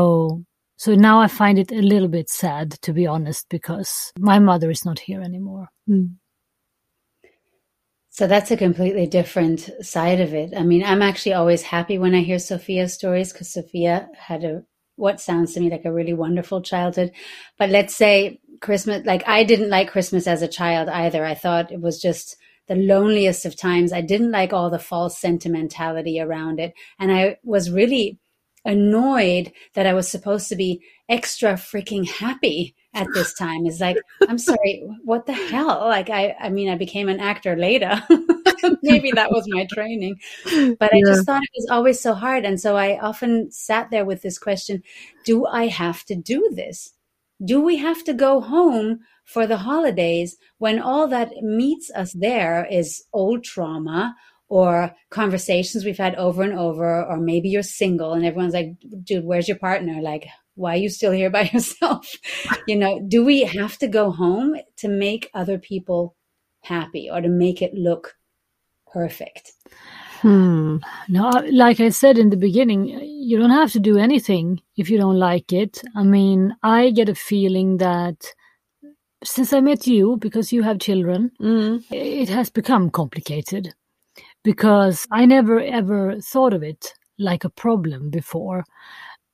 so 0.83 0.95
now 0.95 1.19
i 1.25 1.27
find 1.27 1.57
it 1.59 1.71
a 1.71 1.81
little 1.93 2.07
bit 2.17 2.29
sad 2.29 2.71
to 2.85 2.93
be 2.93 3.05
honest 3.07 3.43
because 3.49 3.91
my 4.19 4.39
mother 4.39 4.69
is 4.71 4.83
not 4.85 4.99
here 4.99 5.21
anymore 5.21 5.67
Mm. 5.89 6.15
So 8.13 8.27
that's 8.27 8.51
a 8.51 8.57
completely 8.57 9.07
different 9.07 9.71
side 9.81 10.21
of 10.21 10.35
it. 10.35 10.53
I 10.55 10.61
mean, 10.61 10.83
I'm 10.83 11.01
actually 11.01 11.33
always 11.33 11.63
happy 11.63 11.97
when 11.97 12.13
I 12.13 12.21
hear 12.21 12.37
Sofia's 12.37 12.93
stories 12.93 13.33
because 13.33 13.51
Sofia 13.51 14.07
had 14.15 14.43
a 14.43 14.63
what 14.97 15.19
sounds 15.19 15.53
to 15.53 15.59
me 15.59 15.71
like 15.71 15.85
a 15.85 15.91
really 15.91 16.13
wonderful 16.13 16.61
childhood. 16.61 17.11
But 17.57 17.71
let's 17.71 17.95
say 17.95 18.39
Christmas, 18.61 19.03
like 19.03 19.27
I 19.27 19.43
didn't 19.43 19.71
like 19.71 19.89
Christmas 19.89 20.27
as 20.27 20.43
a 20.43 20.47
child 20.47 20.89
either. 20.89 21.25
I 21.25 21.33
thought 21.33 21.71
it 21.71 21.81
was 21.81 21.99
just 21.99 22.37
the 22.67 22.75
loneliest 22.75 23.47
of 23.47 23.57
times. 23.57 23.91
I 23.91 24.01
didn't 24.01 24.29
like 24.29 24.53
all 24.53 24.69
the 24.69 24.77
false 24.77 25.19
sentimentality 25.19 26.19
around 26.19 26.59
it. 26.59 26.75
And 26.99 27.11
I 27.11 27.37
was 27.43 27.71
really 27.71 28.19
annoyed 28.65 29.51
that 29.73 29.85
I 29.85 29.93
was 29.93 30.07
supposed 30.07 30.49
to 30.49 30.55
be 30.55 30.81
extra 31.09 31.53
freaking 31.53 32.07
happy 32.07 32.75
at 32.93 33.07
this 33.13 33.33
time. 33.37 33.65
It's 33.65 33.79
like, 33.79 33.97
I'm 34.27 34.37
sorry, 34.37 34.83
what 35.03 35.25
the 35.25 35.33
hell? 35.33 35.79
Like 35.87 36.09
I 36.09 36.35
I 36.39 36.49
mean 36.49 36.69
I 36.69 36.75
became 36.75 37.09
an 37.09 37.19
actor 37.19 37.55
later. 37.55 38.01
Maybe 38.81 39.11
that 39.11 39.31
was 39.31 39.45
my 39.47 39.67
training. 39.71 40.15
But 40.79 40.93
I 40.93 41.01
just 41.05 41.25
thought 41.25 41.43
it 41.43 41.49
was 41.55 41.67
always 41.69 41.99
so 41.99 42.13
hard. 42.13 42.45
And 42.45 42.59
so 42.59 42.77
I 42.77 42.97
often 42.99 43.51
sat 43.51 43.89
there 43.91 44.05
with 44.05 44.21
this 44.21 44.39
question, 44.39 44.83
do 45.25 45.45
I 45.45 45.67
have 45.67 46.05
to 46.05 46.15
do 46.15 46.49
this? 46.53 46.93
Do 47.43 47.61
we 47.61 47.77
have 47.77 48.03
to 48.05 48.13
go 48.13 48.39
home 48.39 48.99
for 49.25 49.47
the 49.47 49.57
holidays 49.57 50.37
when 50.57 50.79
all 50.79 51.07
that 51.07 51.31
meets 51.41 51.91
us 51.91 52.13
there 52.13 52.65
is 52.69 53.03
old 53.11 53.43
trauma 53.43 54.15
or 54.53 54.93
conversations 55.09 55.83
we've 55.83 55.97
had 55.97 56.13
over 56.15 56.43
and 56.43 56.53
over, 56.59 57.03
or 57.03 57.17
maybe 57.17 57.49
you're 57.49 57.63
single 57.63 58.13
and 58.13 58.23
everyone's 58.23 58.53
like, 58.53 58.71
dude, 59.03 59.25
where's 59.25 59.47
your 59.47 59.57
partner? 59.57 59.99
Like, 59.99 60.27
why 60.53 60.73
are 60.75 60.77
you 60.85 60.89
still 60.89 61.11
here 61.11 61.31
by 61.31 61.49
yourself? 61.53 62.13
you 62.67 62.75
know, 62.75 62.99
do 63.07 63.25
we 63.25 63.43
have 63.45 63.77
to 63.79 63.87
go 63.87 64.11
home 64.11 64.55
to 64.77 64.87
make 64.87 65.31
other 65.33 65.57
people 65.57 66.15
happy 66.61 67.09
or 67.11 67.19
to 67.19 67.29
make 67.29 67.63
it 67.63 67.73
look 67.73 68.13
perfect? 68.93 69.53
Hmm. 70.21 70.77
No, 71.09 71.29
like 71.51 71.79
I 71.79 71.89
said 71.89 72.19
in 72.19 72.29
the 72.29 72.37
beginning, 72.37 72.87
you 73.31 73.39
don't 73.39 73.49
have 73.61 73.71
to 73.71 73.79
do 73.79 73.97
anything 73.97 74.61
if 74.77 74.87
you 74.89 74.99
don't 74.99 75.17
like 75.17 75.51
it. 75.51 75.81
I 75.95 76.03
mean, 76.03 76.55
I 76.61 76.91
get 76.91 77.09
a 77.09 77.15
feeling 77.15 77.77
that 77.77 78.23
since 79.23 79.51
I 79.51 79.61
met 79.61 79.87
you, 79.87 80.17
because 80.17 80.53
you 80.53 80.61
have 80.63 80.77
children, 80.79 81.31
Mm. 81.41 81.83
it 81.91 82.29
has 82.29 82.49
become 82.51 82.89
complicated 82.91 83.73
because 84.43 85.07
I 85.11 85.25
never 85.25 85.59
ever 85.59 86.19
thought 86.21 86.53
of 86.53 86.63
it 86.63 86.93
like 87.17 87.43
a 87.43 87.49
problem 87.49 88.09
before. 88.09 88.65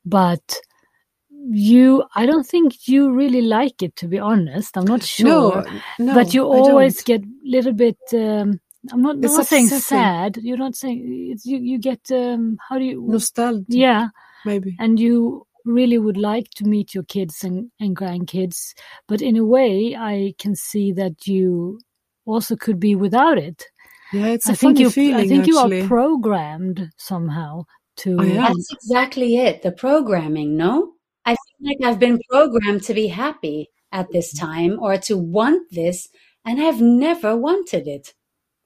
But 0.05 0.55
you, 1.29 2.03
I 2.15 2.25
don't 2.25 2.45
think 2.45 2.87
you 2.87 3.11
really 3.11 3.41
like 3.41 3.81
it, 3.81 3.95
to 3.97 4.07
be 4.07 4.19
honest. 4.19 4.77
I'm 4.77 4.85
not 4.85 5.03
sure. 5.03 5.63
No, 5.63 5.81
no, 5.99 6.13
but 6.13 6.33
you 6.33 6.43
always 6.43 7.01
get 7.03 7.23
a 7.23 7.27
little 7.43 7.73
bit. 7.73 7.97
Um, 8.13 8.59
I'm 8.91 9.01
not, 9.01 9.17
It's 9.21 9.35
not 9.35 9.47
saying 9.47 9.67
sad. 9.67 10.37
You're 10.37 10.57
not 10.57 10.75
saying 10.75 11.31
it's, 11.31 11.45
you. 11.45 11.57
You 11.57 11.79
get 11.79 12.11
um, 12.11 12.57
how 12.67 12.77
do 12.77 12.85
you? 12.85 13.05
nostalgia. 13.07 13.65
yeah, 13.67 14.07
maybe. 14.45 14.75
and 14.79 14.99
you 14.99 15.45
really 15.65 15.97
would 15.97 16.17
like 16.17 16.49
to 16.51 16.63
meet 16.65 16.93
your 16.93 17.03
kids 17.03 17.43
and, 17.43 17.69
and 17.79 17.95
grandkids 17.95 18.73
but 19.07 19.21
in 19.21 19.35
a 19.35 19.45
way 19.45 19.95
i 19.95 20.33
can 20.39 20.55
see 20.55 20.91
that 20.91 21.27
you 21.27 21.79
also 22.25 22.55
could 22.55 22.79
be 22.79 22.95
without 22.95 23.37
it 23.37 23.65
Yeah, 24.11 24.27
it's 24.27 24.49
a 24.49 24.53
i 24.53 24.55
think 24.55 24.77
funny 24.77 24.81
you 24.81 24.89
feeling. 24.89 25.15
i 25.15 25.27
think 25.27 25.47
actually. 25.47 25.77
you 25.79 25.83
are 25.83 25.87
programmed 25.87 26.89
somehow 26.97 27.65
to 27.99 28.17
I 28.19 28.25
am. 28.25 28.35
That's 28.35 28.73
exactly 28.73 29.37
it. 29.37 29.61
The 29.61 29.71
programming, 29.71 30.57
no? 30.57 30.93
I 31.25 31.31
feel 31.31 31.69
like 31.69 31.77
I've 31.83 31.99
been 31.99 32.19
programmed 32.29 32.83
to 32.83 32.93
be 32.93 33.07
happy 33.07 33.69
at 33.91 34.11
this 34.11 34.33
time 34.33 34.79
or 34.81 34.97
to 34.97 35.17
want 35.17 35.67
this, 35.71 36.07
and 36.45 36.61
I've 36.61 36.81
never 36.81 37.35
wanted 37.35 37.87
it. 37.87 38.13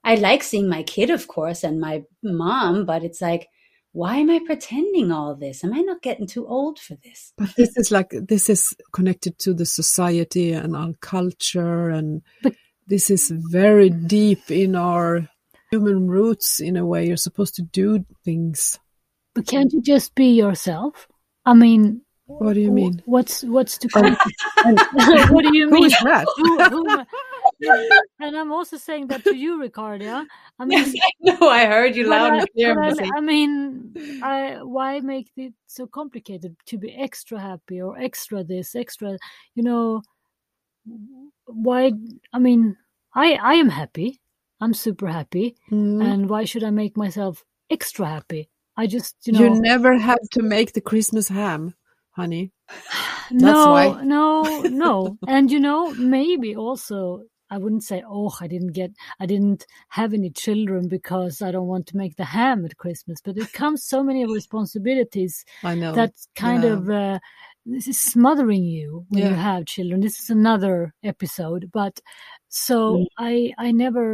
I 0.03 0.15
like 0.15 0.43
seeing 0.43 0.69
my 0.69 0.83
kid, 0.83 1.09
of 1.09 1.27
course, 1.27 1.63
and 1.63 1.79
my 1.79 2.03
mom, 2.21 2.85
but 2.85 3.03
it's 3.03 3.21
like, 3.21 3.47
why 3.93 4.17
am 4.17 4.29
I 4.29 4.39
pretending 4.45 5.11
all 5.11 5.35
this? 5.35 5.63
Am 5.63 5.73
I 5.73 5.79
not 5.79 6.01
getting 6.01 6.27
too 6.27 6.47
old 6.47 6.79
for 6.79 6.95
this? 7.03 7.33
But 7.37 7.55
this 7.55 7.77
is 7.77 7.91
like 7.91 8.11
this 8.11 8.49
is 8.49 8.75
connected 8.91 9.37
to 9.39 9.53
the 9.53 9.65
society 9.65 10.51
and 10.51 10.75
our 10.75 10.93
culture, 11.01 11.89
and 11.89 12.21
But- 12.41 12.55
this 12.87 13.09
is 13.09 13.31
very 13.31 13.89
mm. 13.89 14.07
deep 14.07 14.51
in 14.51 14.75
our 14.75 15.29
human 15.73 16.07
roots. 16.07 16.59
In 16.59 16.77
a 16.77 16.85
way, 16.85 17.01
you're 17.07 17.17
supposed 17.27 17.55
to 17.55 17.63
do 17.81 18.05
things. 18.23 18.79
but 19.35 19.47
can't 19.47 19.73
you 19.73 19.81
just 19.81 20.13
be 20.15 20.29
yourself 20.43 21.07
i 21.51 21.53
mean 21.63 21.83
What 22.29 22.53
do 22.53 22.61
you 22.61 22.71
mean? 22.71 22.93
what's 23.13 23.35
what's 23.55 23.75
to 23.81 23.87
come 23.95 24.13
oh. 24.65 25.27
what 25.33 25.41
do 25.45 25.51
you 25.59 25.65
mean 25.73 25.85
is 25.89 25.97
that? 26.09 26.25
Who- 26.37 26.61
who- 26.73 27.03
and 28.23 28.33
i'm 28.39 28.51
also 28.57 28.77
saying 28.87 29.07
that 29.11 29.21
to 29.27 29.33
you 29.43 29.51
ricardia 29.65 30.17
i 30.59 30.63
mean 30.65 30.77
Yes, 30.79 30.93
I 30.95 31.11
know. 31.27 31.49
I 31.49 31.65
heard 31.73 31.93
you 31.97 32.05
loud 32.15 32.31
I, 32.33 32.37
and 32.37 32.47
clear. 32.53 32.73
I- 32.79 33.11
I 33.17 33.21
mean, 33.31 33.51
I, 34.31 34.61
why 34.75 34.89
make 35.13 35.27
it 35.45 35.53
so 35.67 35.83
complicated 35.99 36.51
to 36.69 36.75
be 36.83 36.89
extra 37.07 37.37
happy 37.49 37.77
or 37.85 37.91
extra 38.07 38.43
this, 38.51 38.67
extra, 38.83 39.09
you 39.57 39.63
know? 39.69 40.01
Why? 41.67 41.91
I 42.31 42.39
mean, 42.39 42.77
I 43.15 43.27
I 43.51 43.53
am 43.63 43.69
happy. 43.81 44.09
I'm 44.63 44.73
super 44.73 45.07
happy, 45.19 45.47
Mm. 45.71 46.01
and 46.13 46.29
why 46.31 46.45
should 46.45 46.63
I 46.63 46.71
make 46.71 46.95
myself 47.05 47.43
extra 47.69 48.05
happy? 48.07 48.49
I 48.81 48.87
just, 48.87 49.15
you 49.25 49.33
know, 49.33 49.43
You 49.43 49.49
never 49.71 49.91
have 50.09 50.23
to 50.35 50.41
make 50.55 50.69
the 50.73 50.81
Christmas 50.91 51.27
ham, 51.39 51.73
honey. 52.11 52.51
no, 53.31 53.99
no, 54.01 54.25
no, 54.83 55.17
and 55.27 55.51
you 55.51 55.59
know, 55.59 55.93
maybe 55.95 56.55
also. 56.55 57.23
I 57.49 57.57
wouldn't 57.59 57.83
say, 57.83 58.01
oh, 58.07 58.31
I 58.41 58.47
didn't 58.47 58.71
get, 58.73 58.91
I 59.19 59.27
didn't 59.27 59.67
have 59.89 60.11
any 60.15 60.31
children 60.31 60.87
because 60.87 61.39
I 61.47 61.51
don't 61.51 61.67
want 61.67 61.85
to 61.87 61.97
make 61.97 62.15
the 62.15 62.25
ham 62.25 62.65
at 62.65 62.77
Christmas. 62.77 63.19
But 63.23 63.37
it 63.37 63.53
comes 63.53 63.83
so 63.83 64.01
many 64.01 64.25
responsibilities 64.39 65.45
I 65.63 65.75
know. 65.75 65.91
that 65.93 66.13
kind 66.35 66.63
yeah. 66.63 66.73
of 66.73 66.89
uh, 66.89 67.19
this 67.73 67.87
is 67.87 68.01
smothering 68.01 68.63
you 68.63 69.05
when 69.09 69.21
you 69.27 69.35
have 69.35 69.65
children 69.75 70.01
this 70.01 70.19
is 70.19 70.29
another 70.39 70.93
episode 71.03 71.69
but 71.79 71.95
so 72.49 72.77
Mm. 72.97 73.05
i 73.31 73.33
i 73.67 73.71
never 73.71 74.05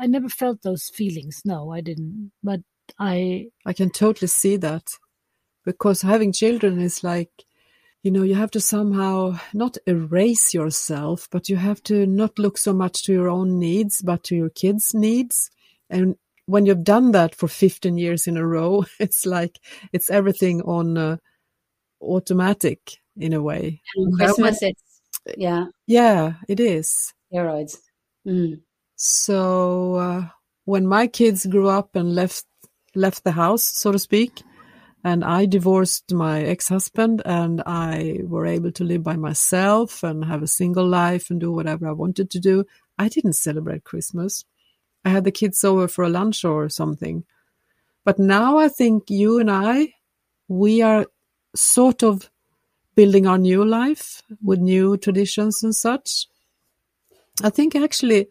i 0.00 0.06
never 0.06 0.28
felt 0.28 0.62
those 0.62 0.90
feelings 0.94 1.42
no 1.44 1.72
i 1.72 1.80
didn't 1.80 2.30
but 2.42 2.60
i 2.98 3.46
I 3.66 3.72
can 3.72 3.90
totally 3.90 4.28
see 4.28 4.56
that 4.56 4.84
because 5.64 6.00
having 6.00 6.32
children 6.32 6.80
is 6.80 7.04
like, 7.04 7.30
you 8.02 8.10
know, 8.10 8.22
you 8.22 8.34
have 8.34 8.50
to 8.52 8.60
somehow 8.60 9.38
not 9.52 9.76
erase 9.86 10.54
yourself, 10.54 11.28
but 11.30 11.50
you 11.50 11.56
have 11.56 11.82
to 11.82 12.06
not 12.06 12.38
look 12.38 12.56
so 12.56 12.72
much 12.72 13.02
to 13.02 13.12
your 13.12 13.28
own 13.28 13.58
needs, 13.58 14.00
but 14.00 14.24
to 14.24 14.34
your 14.34 14.48
kids' 14.48 14.94
needs. 14.94 15.50
And 15.90 16.16
when 16.46 16.64
you've 16.64 16.84
done 16.84 17.12
that 17.12 17.34
for 17.34 17.48
15 17.48 17.98
years 17.98 18.26
in 18.26 18.38
a 18.38 18.46
row, 18.46 18.86
it's 18.98 19.26
like 19.26 19.58
it's 19.92 20.08
everything 20.10 20.62
on 20.62 20.96
uh, 20.96 21.16
automatic 22.00 22.80
in 23.16 23.32
a 23.34 23.42
way. 23.42 23.82
And 23.96 24.12
That 24.18 24.26
Christmas, 24.28 24.62
it's, 24.62 25.00
yeah, 25.36 25.66
Yeah, 25.86 26.34
it 26.48 26.60
is. 26.60 27.12
steroids. 27.30 27.76
Mm. 28.26 28.62
So 28.98 29.94
uh, 29.94 30.28
when 30.64 30.86
my 30.86 31.06
kids 31.06 31.46
grew 31.46 31.68
up 31.68 31.94
and 31.94 32.16
left 32.16 32.44
left 32.96 33.22
the 33.22 33.30
house, 33.30 33.62
so 33.62 33.92
to 33.92 33.98
speak, 33.98 34.42
and 35.04 35.24
I 35.24 35.46
divorced 35.46 36.12
my 36.12 36.42
ex-husband 36.42 37.22
and 37.24 37.62
I 37.64 38.18
were 38.24 38.44
able 38.44 38.72
to 38.72 38.82
live 38.82 39.04
by 39.04 39.14
myself 39.14 40.02
and 40.02 40.24
have 40.24 40.42
a 40.42 40.48
single 40.48 40.86
life 40.86 41.30
and 41.30 41.40
do 41.40 41.52
whatever 41.52 41.86
I 41.86 41.92
wanted 41.92 42.28
to 42.30 42.40
do, 42.40 42.64
I 42.98 43.08
didn't 43.08 43.34
celebrate 43.34 43.84
Christmas. 43.84 44.44
I 45.04 45.10
had 45.10 45.22
the 45.22 45.30
kids 45.30 45.62
over 45.62 45.86
for 45.86 46.02
a 46.02 46.08
lunch 46.08 46.44
or 46.44 46.68
something. 46.68 47.24
But 48.04 48.18
now 48.18 48.58
I 48.58 48.68
think 48.68 49.10
you 49.10 49.38
and 49.38 49.48
I, 49.48 49.94
we 50.48 50.82
are 50.82 51.06
sort 51.54 52.02
of 52.02 52.28
building 52.96 53.28
our 53.28 53.38
new 53.38 53.64
life 53.64 54.22
with 54.42 54.58
new 54.58 54.96
traditions 54.96 55.62
and 55.62 55.74
such. 55.74 56.26
I 57.44 57.50
think 57.50 57.76
actually 57.76 58.26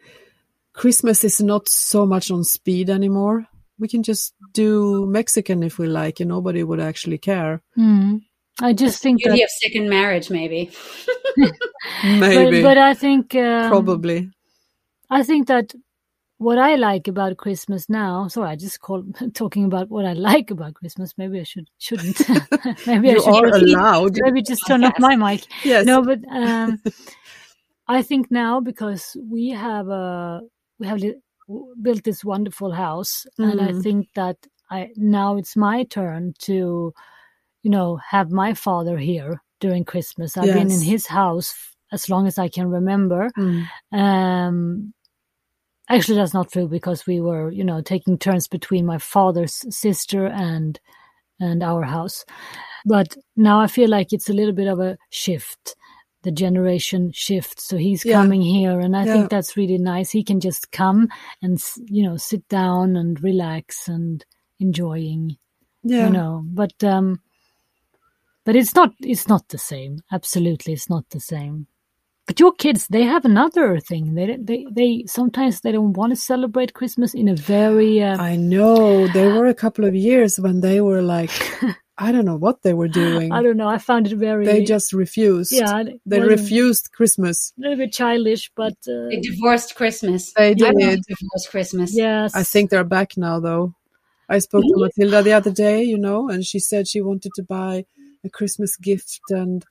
Christmas 0.77 1.23
is 1.23 1.41
not 1.41 1.67
so 1.67 2.05
much 2.05 2.29
on 2.31 2.43
speed 2.43 2.89
anymore. 2.89 3.45
We 3.79 3.87
can 3.87 4.03
just 4.03 4.33
do 4.53 5.05
Mexican 5.07 5.63
if 5.63 5.77
we 5.79 5.87
like, 5.87 6.19
and 6.19 6.29
nobody 6.29 6.63
would 6.63 6.79
actually 6.79 7.17
care. 7.17 7.61
mm, 7.77 8.21
i 8.61 8.73
just 8.73 9.01
think 9.03 9.17
Beauty 9.23 9.37
that 9.39 9.43
of 9.45 9.49
second 9.63 9.89
marriage, 9.89 10.29
maybe. 10.29 10.71
Maybe, 12.03 12.61
but, 12.61 12.69
but 12.69 12.77
i 12.77 12.93
think 12.93 13.35
um, 13.35 13.69
probably. 13.69 14.29
i 15.09 15.21
think 15.23 15.47
that 15.47 15.73
what 16.39 16.57
i 16.57 16.75
like 16.75 17.07
about 17.07 17.37
christmas 17.37 17.87
now 17.89 18.27
sorry 18.27 18.49
i 18.49 18.55
just 18.55 18.79
call 18.81 19.03
talking 19.33 19.65
about 19.65 19.89
what 19.89 20.05
i 20.05 20.13
like 20.13 20.49
about 20.51 20.73
christmas 20.73 21.13
maybe 21.17 21.39
i 21.39 21.43
should 21.43 21.67
shouldn't 21.77 22.19
maybe 22.87 23.11
i 23.11 23.15
should 23.15 23.27
are 23.35 23.45
repeat. 23.45 23.75
allowed. 23.75 24.17
maybe 24.25 24.41
just 24.41 24.65
turn 24.67 24.83
off 24.83 24.97
my 24.99 25.15
mic 25.15 25.43
Yes. 25.63 25.85
no 25.85 26.01
but 26.03 26.19
um 26.29 26.81
i 27.87 28.01
think 28.01 28.29
now 28.31 28.59
because 28.59 29.15
we 29.31 29.49
have 29.49 29.87
a 29.89 30.41
we 30.79 30.87
have 30.87 30.99
li- 30.99 31.15
built 31.81 32.03
this 32.03 32.23
wonderful 32.25 32.71
house 32.71 33.25
and 33.37 33.61
i 33.61 33.71
Mm. 33.71 33.83
think 33.83 34.07
that 34.15 34.37
i 34.69 34.89
now 34.97 35.37
it's 35.37 35.55
my 35.55 35.83
turn 35.85 36.33
to 36.39 36.93
you 37.63 37.71
know 37.71 37.97
have 38.09 38.31
my 38.31 38.53
father 38.53 38.97
here 38.97 39.41
during 39.59 39.83
christmas. 39.85 40.37
I've 40.37 40.53
been 40.53 40.71
in 40.71 40.81
his 40.81 41.07
house 41.07 41.51
f- 41.51 41.75
as 41.91 42.09
long 42.09 42.27
as 42.27 42.37
i 42.37 42.47
can 42.49 42.69
remember. 42.69 43.29
Mm. 43.37 43.65
um 43.91 44.93
actually 45.89 46.17
that's 46.17 46.33
not 46.33 46.51
true 46.51 46.67
because 46.67 47.07
we 47.07 47.21
were 47.21 47.49
you 47.51 47.63
know 47.63 47.81
taking 47.81 48.17
turns 48.17 48.47
between 48.47 48.85
my 48.85 48.97
father's 48.97 49.55
sister 49.75 50.25
and 50.27 50.79
and 51.39 51.63
our 51.63 51.83
house. 51.83 52.25
But 52.85 53.15
now 53.35 53.59
i 53.59 53.67
feel 53.67 53.89
like 53.89 54.11
it's 54.13 54.29
a 54.29 54.33
little 54.39 54.53
bit 54.53 54.67
of 54.67 54.79
a 54.79 54.97
shift 55.09 55.75
the 56.23 56.31
generation 56.31 57.11
shift 57.13 57.59
so 57.61 57.77
he's 57.77 58.03
Yeah. 58.03 58.13
coming 58.13 58.41
here 58.41 58.79
and 58.79 58.95
i 58.95 59.05
Yeah. 59.05 59.13
think 59.13 59.29
that's 59.29 59.55
really 59.57 59.77
nice 59.77 60.09
he 60.11 60.23
can 60.23 60.39
just 60.39 60.71
come 60.71 61.07
and 61.41 61.59
you 61.85 62.03
know 62.03 62.17
sit 62.17 62.47
down 62.49 62.95
and 62.95 63.21
relax 63.23 63.87
and 63.87 64.25
enjoying 64.59 65.37
Yeah. 65.83 66.05
you 66.07 66.11
know 66.11 66.43
but 66.45 66.83
um 66.83 67.21
but 68.45 68.55
it's 68.55 68.73
not 68.75 68.91
it's 69.01 69.27
not 69.27 69.47
the 69.49 69.57
same 69.57 69.99
absolutely 70.11 70.73
it's 70.73 70.89
not 70.89 71.05
the 71.09 71.19
same 71.19 71.67
but 72.25 72.39
your 72.39 72.51
kids 72.53 72.87
they 72.87 73.03
have 73.03 73.23
another 73.25 73.79
thing 73.79 74.15
they 74.15 74.37
they 74.37 74.65
they 74.71 75.03
sometimes 75.07 75.61
they 75.61 75.71
don't 75.71 75.93
want 75.93 76.11
to 76.11 76.15
celebrate 76.15 76.73
christmas 76.73 77.13
in 77.13 77.27
a 77.29 77.35
very 77.35 78.01
uh, 78.01 78.17
I 78.19 78.35
know. 78.35 79.07
There 79.07 79.29
were 79.31 79.45
a 79.47 79.53
couple 79.53 79.85
of 79.85 79.95
years 79.95 80.39
when 80.39 80.61
they 80.61 80.81
were 80.81 81.01
like, 81.01 81.31
I 81.99 82.11
don't 82.11 82.25
know 82.25 82.35
what 82.37 82.61
they 82.61 82.73
were 82.73 82.87
doing. 83.03 83.31
i 83.31 83.41
don't 83.41 83.57
know 83.57 83.67
i 83.67 83.77
found 83.79 84.07
it 84.07 84.15
very 84.15 84.45
They 84.45 84.63
just 84.63 84.93
refused. 84.93 85.51
yeah 85.51 85.83
They 86.05 86.19
refused 86.19 86.91
Christmas. 86.97 87.53
a 87.57 87.61
little 87.61 87.77
bit 87.77 87.91
childish 87.93 88.51
but 88.55 88.77
uh, 88.87 89.07
They 89.09 89.19
divorced 89.31 89.75
Christmas. 89.75 90.31
They 90.33 90.51
I 90.51 90.53
did. 90.53 90.75
love 90.75 90.99
divorced 91.07 91.49
Christmas. 91.53 91.89
yes 91.95 92.35
I 92.35 92.43
think 92.43 92.69
they're 92.69 92.83
back 92.97 93.17
now, 93.17 93.39
though. 93.39 93.73
I 94.29 94.39
spoke 94.39 94.63
to 94.69 94.75
Matilda 94.83 95.19
the 95.23 95.33
other 95.39 95.51
day, 95.51 95.77
you 95.91 95.97
know, 95.97 96.19
and 96.29 96.45
she 96.45 96.59
said 96.59 96.87
she 96.87 97.01
wanted 97.01 97.31
to 97.37 97.43
buy 97.43 97.85
a 98.25 98.29
Christmas 98.29 98.75
gift, 98.75 99.21
and 99.29 99.63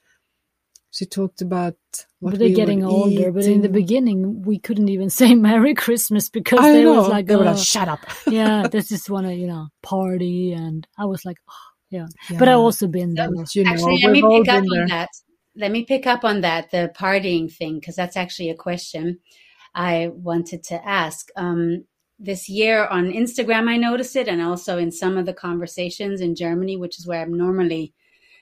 she 0.91 1.05
talked 1.05 1.43
about 1.43 1.77
what 2.21 2.31
but 2.31 2.39
they're 2.39 2.49
we 2.49 2.55
were 2.55 2.57
getting 2.63 2.83
older 2.85 3.31
but 3.31 3.45
in 3.45 3.61
the 3.61 3.69
beginning 3.69 4.43
we 4.51 4.59
couldn't 4.59 4.89
even 4.89 5.11
say 5.21 5.35
merry 5.35 5.75
christmas 5.75 6.31
because 6.31 6.61
I 6.61 6.73
they 6.73 6.85
know. 6.85 6.95
was 7.01 7.09
like 7.09 7.27
they 7.27 7.37
were 7.37 7.43
"Oh, 7.43 7.53
like, 7.53 7.59
"Shut 7.73 7.89
up." 7.95 8.01
yeah 8.39 8.67
they 8.73 8.81
just 8.81 9.11
want 9.11 9.27
to 9.27 9.35
you 9.35 9.47
know 9.53 9.65
party 9.83 10.53
and 10.53 10.87
i 10.97 11.05
was 11.05 11.23
like 11.29 11.37
oh, 11.51 11.66
yeah. 11.91 12.07
but 12.39 12.49
i 12.49 12.53
Yeah. 12.53 12.57
also 12.57 12.87
been 12.87 13.15
there 13.15 13.29
But, 13.35 13.55
you 13.55 13.65
know, 13.65 13.71
Actually, 13.71 14.01
let 14.03 14.13
me 14.13 14.23
pick 14.23 14.49
up 14.49 14.63
on 14.63 14.69
there. 14.69 14.89
that. 14.89 15.09
Let 15.55 15.71
me 15.73 15.85
pick 15.85 16.07
up 16.07 16.25
on 16.25 16.41
that, 16.43 16.71
the 16.71 16.93
partying 16.95 17.51
thing, 17.53 17.79
because 17.81 17.97
that's 17.97 18.17
actually 18.17 18.51
a 18.51 18.55
question 18.55 19.19
I 19.75 20.09
wanted 20.13 20.63
to 20.65 20.87
ask. 20.87 21.29
Um, 21.37 21.85
this 22.19 22.49
year 22.49 22.87
on 22.87 23.11
Instagram, 23.13 23.69
I 23.69 23.77
noticed 23.77 24.17
it, 24.17 24.29
and 24.29 24.43
also 24.43 24.79
in 24.79 24.91
some 24.91 25.17
of 25.17 25.27
the 25.27 25.35
conversations 25.35 26.21
in 26.21 26.35
Germany, 26.35 26.77
which 26.77 26.99
is 26.99 27.07
where 27.07 27.23
I'm 27.23 27.37
normally 27.37 27.93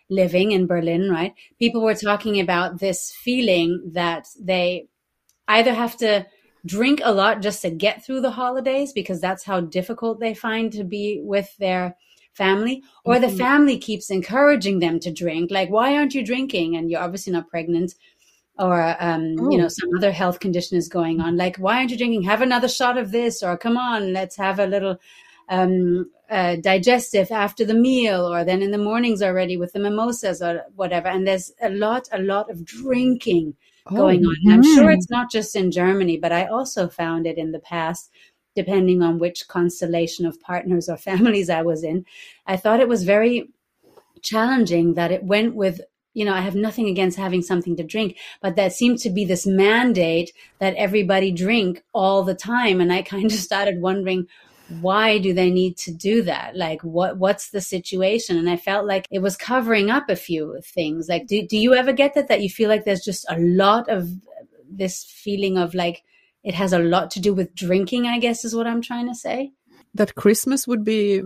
living 0.09 0.53
in 0.53 0.67
Berlin, 0.67 1.09
right? 1.11 1.35
People 1.59 1.83
were 1.83 1.95
talking 1.95 2.39
about 2.41 2.79
this 2.79 3.13
feeling 3.25 3.91
that 3.95 4.27
they 4.41 4.87
either 5.49 5.75
have 5.75 5.97
to 5.99 6.27
drink 6.67 7.01
a 7.05 7.13
lot 7.13 7.43
just 7.43 7.63
to 7.63 7.71
get 7.71 8.05
through 8.05 8.21
the 8.23 8.31
holidays 8.33 8.93
because 8.93 9.21
that's 9.21 9.45
how 9.45 9.61
difficult 9.61 10.19
they 10.21 10.35
find 10.35 10.73
to 10.73 10.85
be 10.85 11.21
with 11.23 11.55
their 11.59 11.97
family, 12.35 12.83
or 13.05 13.19
the 13.19 13.29
family 13.29 13.79
keeps 13.79 14.11
encouraging 14.11 14.81
them 14.81 15.01
to 15.01 15.13
drink. 15.13 15.51
Like, 15.51 15.71
why 15.71 15.97
aren't 15.97 16.15
you 16.15 16.25
drinking? 16.25 16.77
And 16.77 16.91
you're 16.91 17.01
obviously 17.01 17.33
not 17.33 17.49
pregnant 17.49 17.95
or 18.59 18.97
um, 19.01 19.51
you 19.51 19.59
know 19.59 19.69
some 19.69 19.91
other 19.97 20.13
health 20.13 20.39
condition 20.39 20.79
is 20.79 20.89
going 20.89 21.21
on 21.21 21.37
like 21.37 21.57
why 21.57 21.79
aren't 21.79 21.91
you 21.91 21.99
drinking? 21.99 22.23
Have 22.23 22.41
another 22.41 22.69
shot 22.69 22.97
of 22.97 23.11
this 23.11 23.43
or 23.43 23.59
come 23.59 23.77
on 23.77 24.13
let's 24.13 24.37
have 24.37 24.59
a 24.59 24.67
little 24.67 24.97
um, 25.49 26.11
uh, 26.31 26.57
digestive 26.57 27.31
after 27.31 27.65
the 27.65 27.75
meal 27.75 28.33
or 28.33 28.45
then 28.45 28.63
in 28.63 28.71
the 28.71 28.79
mornings 28.79 29.23
already 29.23 29.57
with 29.57 29.73
the 29.73 29.81
mimosas 29.81 30.41
or 30.41 30.63
whatever. 30.77 31.09
And 31.09 31.27
there's 31.27 31.53
a 31.61 31.71
lot 31.71 32.09
a 32.13 32.21
lot 32.21 32.51
of 32.51 32.65
drinking 32.65 33.55
going 33.93 34.25
on. 34.25 34.37
I'm 34.51 34.63
sure 34.63 34.91
it's 34.91 35.11
not 35.11 35.31
just 35.31 35.55
in 35.55 35.71
germany 35.71 36.17
but 36.17 36.33
i 36.33 36.47
also 36.47 36.89
found 36.89 37.27
it 37.27 37.37
in 37.37 37.53
the 37.53 37.59
past 37.59 38.11
depending 38.55 39.03
on 39.03 39.19
which 39.19 39.49
constellation 39.49 40.27
of 40.27 40.41
partners 40.41 40.89
or 40.89 40.97
families 41.11 41.51
i 41.51 41.63
was 41.63 41.85
in 41.85 42.05
i 42.47 42.57
thought 42.57 42.81
it 42.81 42.89
was 42.89 43.05
very 43.05 43.49
challenging 44.23 44.95
that 44.95 45.13
it 45.13 45.23
went 45.23 45.55
with 45.55 45.81
you 46.15 46.25
know, 46.25 46.33
I 46.33 46.41
have 46.41 46.55
nothing 46.55 46.89
against 46.89 47.19
having 47.19 47.43
something 47.43 47.77
to 47.77 47.83
drink, 47.83 48.17
but 48.41 48.55
that 48.57 48.73
seemed 48.73 49.01
to 49.01 49.11
be 49.11 49.25
this 49.25 49.47
mandate 49.47 50.33
that 50.61 50.77
everybody 50.77 51.33
drink 51.33 51.83
all 51.93 52.23
the 52.23 52.37
time. 52.37 52.81
And 52.81 52.93
I 52.93 53.03
kind 53.15 53.27
of 53.27 53.33
started 53.33 53.81
wondering, 53.81 54.29
why 54.81 55.19
do 55.19 55.35
they 55.35 55.51
need 55.51 55.77
to 55.79 55.93
do 55.93 56.23
that? 56.23 56.57
Like, 56.57 56.81
what, 56.83 57.19
what's 57.19 57.51
the 57.51 57.61
situation? 57.61 58.39
And 58.39 58.49
I 58.49 58.57
felt 58.57 58.87
like 58.87 59.07
it 59.11 59.19
was 59.19 59.37
covering 59.37 59.91
up 59.91 60.09
a 60.09 60.17
few 60.17 60.61
things. 60.63 61.09
Like, 61.09 61.27
do, 61.27 61.47
do 61.47 61.59
you 61.59 61.75
ever 61.75 61.93
get 61.93 62.15
that, 62.15 62.29
that 62.29 62.41
you 62.41 62.49
feel 62.49 62.69
like 62.69 62.85
there's 62.85 63.05
just 63.05 63.27
a 63.29 63.39
lot 63.39 63.89
of 63.91 64.09
this 64.71 65.05
feeling 65.05 65.59
of 65.59 65.75
like, 65.75 66.03
it 66.45 66.55
has 66.55 66.73
a 66.73 66.79
lot 66.79 67.11
to 67.13 67.21
do 67.21 67.35
with 67.35 67.55
drinking, 67.55 68.07
I 68.07 68.19
guess 68.21 68.45
is 68.45 68.55
what 68.55 68.67
I'm 68.67 68.83
trying 68.83 69.09
to 69.09 69.15
say. 69.15 69.51
That 69.95 70.15
Christmas 70.15 70.67
would 70.67 70.85
be 70.85 71.23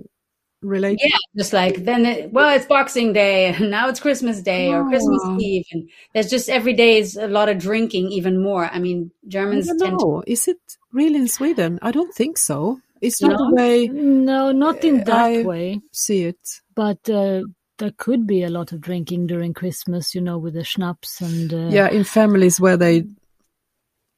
related? 0.63 1.01
Yeah, 1.03 1.17
just 1.37 1.53
like 1.53 1.85
then, 1.85 2.05
it, 2.07 2.33
well, 2.33 2.55
it's 2.57 2.67
Boxing 2.67 3.13
Day, 3.13 3.47
and 3.47 3.71
now 3.77 3.89
it's 3.89 4.01
Christmas 4.01 4.41
Day 4.43 4.73
or 4.73 4.85
Christmas 4.89 5.21
Oh. 5.25 5.39
Eve, 5.41 5.65
and 5.73 5.89
there's 6.15 6.31
just 6.31 6.49
every 6.49 6.73
day 6.73 6.99
is 6.99 7.17
a 7.17 7.29
lot 7.29 7.49
of 7.49 7.59
drinking, 7.59 8.11
even 8.13 8.43
more. 8.43 8.65
I 8.73 8.79
mean, 8.79 9.11
I 9.25 9.29
Germans 9.29 9.67
don't 9.69 9.79
tend 9.79 9.99
to. 10.01 10.23
Is 10.27 10.49
it 10.49 10.59
really 10.93 11.17
in 11.17 11.29
Sweden? 11.29 11.79
I 11.83 11.91
don't 11.91 12.15
think 12.15 12.39
so. 12.39 12.81
It's 13.01 13.23
not 13.23 13.33
No? 13.33 13.39
the 13.51 13.55
way 13.55 13.87
No, 13.89 14.51
not 14.53 14.85
in 14.85 15.05
that 15.05 15.09
I- 15.17 15.43
way. 15.43 15.81
see 15.93 16.25
it. 16.25 16.39
But 16.75 17.09
uh, 17.09 17.43
there 17.79 17.93
could 17.97 18.27
be 18.27 18.43
a 18.43 18.51
lot 18.51 18.73
of 18.73 18.81
drinking 18.81 19.29
during 19.29 19.55
Christmas, 19.55 20.15
you 20.15 20.21
know, 20.21 20.37
with 20.37 20.55
the 20.55 20.65
schnapps 20.65 21.21
and 21.21 21.55
uh, 21.55 21.69
Yeah, 21.71 21.89
in 21.91 22.03
families 22.03 22.61
where 22.61 22.77
they 22.77 23.05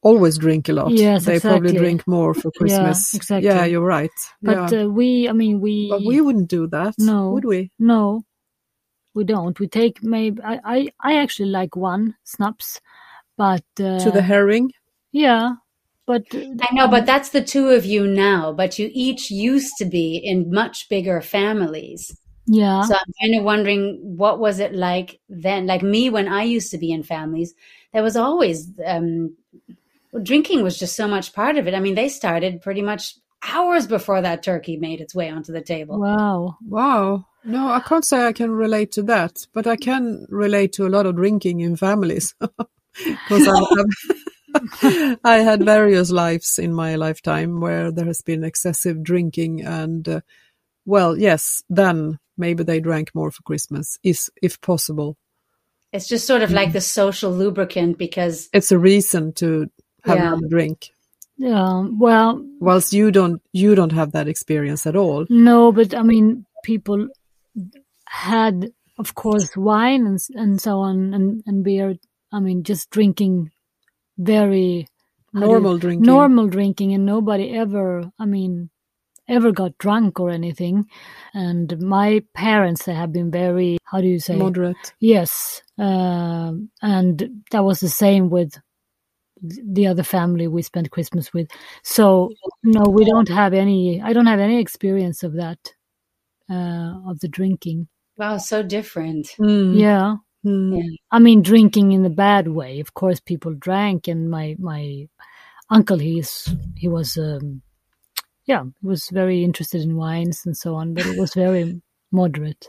always 0.03 0.39
drink 0.39 0.69
a 0.69 0.73
lot, 0.73 0.93
Yes, 0.93 1.25
they 1.25 1.39
probably 1.41 1.73
drink 1.73 2.07
more 2.07 2.35
for 2.35 2.51
Christmas. 2.57 3.13
Yeah, 3.13 3.19
exactly. 3.19 3.49
Yeah, 3.49 3.65
you're 3.65 3.85
right. 3.87 4.11
But 4.43 4.73
yeah. 4.73 4.83
uh, 4.85 4.89
we, 4.89 5.29
I 5.29 5.33
mean, 5.33 5.61
we, 5.61 5.89
but 5.91 6.05
we 6.07 6.21
wouldn't 6.21 6.49
do 6.49 6.67
that, 6.69 6.95
No. 6.99 7.31
would 7.31 7.45
we? 7.45 7.71
no, 7.79 8.25
we 9.15 9.25
don't. 9.25 9.59
We 9.59 9.67
take 9.67 10.03
maybe. 10.03 10.41
I, 10.43 10.61
I, 10.65 10.89
I 11.01 11.17
actually 11.17 11.51
like 11.51 11.77
one 11.77 12.15
snaps, 12.25 12.81
but 13.37 13.65
uh, 13.79 13.99
To 14.05 14.11
the 14.13 14.23
herring? 14.23 14.73
yeah, 15.13 15.55
but 16.07 16.25
I 16.33 16.75
know, 16.75 16.89
but 16.89 17.07
that's 17.07 17.31
the 17.31 17.43
two 17.43 17.69
of 17.71 17.85
you 17.85 18.07
now. 18.07 18.53
But 18.53 18.79
you 18.79 18.91
each 18.93 19.31
used 19.31 19.73
to 19.79 19.85
be 19.85 20.17
in 20.17 20.51
much 20.53 20.89
bigger 20.89 21.21
families. 21.21 22.17
yeah, 22.47 22.83
So 22.83 22.95
I'm 22.95 23.13
kind 23.21 23.39
of 23.39 23.45
wondering 23.45 23.99
what 24.17 24.39
was 24.39 24.59
it 24.61 24.75
like 24.75 25.21
then? 25.29 25.67
Like 25.67 25.83
me, 25.83 26.11
when 26.11 26.29
I 26.29 26.43
used 26.45 26.71
to 26.73 26.79
be 26.79 26.91
in 26.93 27.03
families, 27.03 27.55
there 27.93 28.03
was 28.03 28.17
always 28.17 28.71
um, 28.87 29.37
drinking 30.23 30.63
was 30.63 30.79
just 30.79 30.97
so 30.97 31.07
much 31.07 31.33
part 31.33 31.57
of 31.57 31.67
it. 31.67 31.75
I 31.75 31.81
mean, 31.81 31.95
they 31.95 32.09
started 32.09 32.63
pretty 32.63 32.83
much 32.83 33.15
hours 33.47 33.87
before 33.87 34.21
that 34.23 34.43
turkey 34.43 34.77
made 34.77 35.01
its 35.01 35.15
way 35.15 35.31
onto 35.31 35.53
the 35.53 35.63
table. 35.63 35.99
wow, 35.99 36.57
Wow. 36.67 37.25
No, 37.43 37.69
I 37.69 37.81
can't 37.81 38.05
say 38.05 38.27
I 38.27 38.33
can 38.33 38.51
relate 38.51 38.93
to 38.93 39.03
that, 39.05 39.47
but 39.55 39.67
I 39.67 39.77
can 39.77 40.27
relate 40.29 40.75
to 40.75 40.87
a 40.87 40.91
lot 40.91 41.07
of 41.07 41.17
drinking 41.17 41.61
in 41.61 41.77
families. 41.77 42.35
Because 43.05 43.49
I, 43.49 45.17
I 45.25 45.39
had 45.39 45.65
various 45.65 46.11
lives 46.11 46.59
in 46.59 46.75
my 46.75 46.97
lifetime 46.97 47.61
where 47.61 47.93
there 47.93 48.07
has 48.07 48.21
been 48.21 48.43
excessive 48.43 49.03
drinking, 49.03 49.65
and 49.65 50.09
uh, 50.09 50.21
well, 50.85 51.17
yes, 51.17 51.63
then 51.71 52.19
maybe 52.37 52.65
they 52.65 52.81
drank 52.81 53.15
more 53.15 53.31
for 53.31 53.43
Christmas, 53.45 53.97
is 54.03 54.29
if 54.43 54.61
possible. 54.61 55.17
It's 55.93 56.09
just 56.09 56.27
sort 56.27 56.43
of 56.43 56.51
like 56.51 56.73
the 56.73 56.81
social 56.81 57.31
lubricant 57.31 57.97
because 57.97 58.49
It's 58.53 58.73
a 58.73 58.79
reason 58.79 59.33
to 59.35 59.71
have 60.05 60.17
Yeah. 60.19 60.27
another 60.33 60.49
drink. 60.49 60.91
yeah. 61.37 61.85
Well, 62.05 62.45
Whilst 62.61 62.93
you 62.93 63.11
don't, 63.11 63.41
you 63.53 63.75
don't 63.75 63.93
have 63.93 64.13
that 64.13 64.29
experience 64.29 64.87
at 64.87 64.97
all. 64.97 65.27
no, 65.31 65.73
but 65.73 65.95
I 65.95 66.03
mean, 66.03 66.45
people 66.65 67.09
had, 68.07 68.73
of 68.99 69.15
course, 69.15 69.57
wine 69.57 70.07
and 70.07 70.19
and 70.35 70.61
so 70.61 70.81
on, 70.81 71.15
and 71.15 71.43
and 71.47 71.65
beer. 71.65 71.97
I 72.33 72.41
mean, 72.41 72.63
just 72.63 72.91
drinking 72.91 73.51
very 74.19 74.87
how 75.33 75.41
do 75.41 75.47
you- 75.47 75.53
Normal 75.53 75.79
drinking. 75.79 76.07
normal 76.07 76.47
drinking 76.49 76.93
and 76.93 77.07
nobody 77.07 77.51
ever 77.51 78.11
i 78.19 78.27
mean 78.27 78.69
ever 79.29 79.53
got 79.53 79.79
drunk 79.79 80.19
or 80.19 80.29
anything 80.31 80.87
and 81.33 81.79
my 81.81 82.21
parents 82.35 82.85
they 82.85 82.95
have 82.95 83.13
been 83.13 83.31
very 83.31 83.79
how 83.85 84.01
do 84.01 84.09
you 84.09 84.19
say 84.19 84.35
Moderate. 84.37 84.93
yes 84.99 85.63
um, 85.79 86.69
and 86.83 87.43
that 87.53 87.63
was 87.65 87.79
the 87.81 87.89
same 87.89 88.29
with 88.29 88.51
th- 88.53 88.63
the 89.43 89.87
other 89.87 90.03
family 90.03 90.47
we 90.47 90.63
spent 90.63 90.91
christmas 90.91 91.33
with 91.33 91.49
so 91.83 92.31
no 92.63 92.83
we 92.83 93.05
don't 93.05 93.29
have 93.29 93.55
any 93.55 94.01
i 94.03 94.13
don't 94.13 94.27
have 94.27 94.41
any 94.41 94.61
experience 94.61 95.23
of 95.23 95.35
that 95.35 95.59
uh, 96.51 96.95
of 97.07 97.21
the 97.21 97.29
drinking 97.29 97.89
wow, 98.17 98.37
so 98.37 98.63
different. 98.63 99.35
Mm. 99.41 99.79
yeah 99.79 100.17
Mm. 100.45 100.77
Yeah. 100.77 100.97
I 101.11 101.19
mean, 101.19 101.43
drinking 101.43 101.93
in 101.93 102.03
the 102.03 102.11
bad 102.11 102.49
way. 102.49 102.81
Of 102.81 102.95
course, 102.95 103.21
people 103.21 103.55
drank, 103.55 104.09
and 104.09 104.31
my 104.31 104.57
my 104.59 105.09
uncle, 105.69 105.99
he's 105.99 106.55
he 106.77 106.89
was, 106.89 107.17
um, 107.17 107.63
yeah, 108.47 108.65
he 108.81 108.87
was 108.87 109.09
very 109.11 109.45
interested 109.45 109.83
in 109.83 109.97
wines 109.97 110.47
and 110.47 110.57
so 110.57 110.75
on, 110.75 110.95
but 110.95 111.07
it 111.07 111.19
was 111.19 111.35
very 111.35 111.81
moderate. 112.13 112.69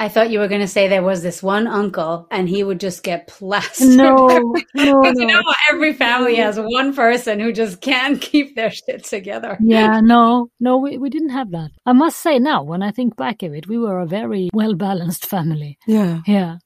I 0.00 0.08
thought 0.08 0.30
you 0.30 0.38
were 0.38 0.48
going 0.48 0.62
to 0.62 0.66
say 0.66 0.88
there 0.88 1.02
was 1.02 1.22
this 1.22 1.42
one 1.42 1.66
uncle 1.66 2.26
and 2.30 2.48
he 2.48 2.64
would 2.64 2.80
just 2.80 3.02
get 3.02 3.26
plastered. 3.26 3.88
No, 3.88 4.16
no, 4.74 5.02
Because 5.02 5.16
you 5.18 5.26
know 5.26 5.42
no. 5.42 5.54
every 5.70 5.92
family 5.92 6.36
has 6.36 6.58
one 6.58 6.94
person 6.94 7.38
who 7.38 7.52
just 7.52 7.82
can't 7.82 8.18
keep 8.30 8.56
their 8.56 8.70
shit 8.70 9.04
together. 9.04 9.58
Yeah, 9.60 10.00
no, 10.00 10.48
no, 10.58 10.78
we, 10.78 10.96
we 10.96 11.10
didn't 11.10 11.28
have 11.28 11.50
that. 11.50 11.72
I 11.84 11.92
must 11.92 12.18
say 12.18 12.38
now, 12.38 12.62
when 12.62 12.82
I 12.82 12.92
think 12.92 13.14
back 13.16 13.42
of 13.42 13.52
it, 13.52 13.68
we 13.68 13.76
were 13.76 14.00
a 14.00 14.06
very 14.06 14.48
well 14.54 14.74
balanced 14.74 15.26
family. 15.26 15.76
Yeah. 15.86 16.20
Yeah. 16.26 16.56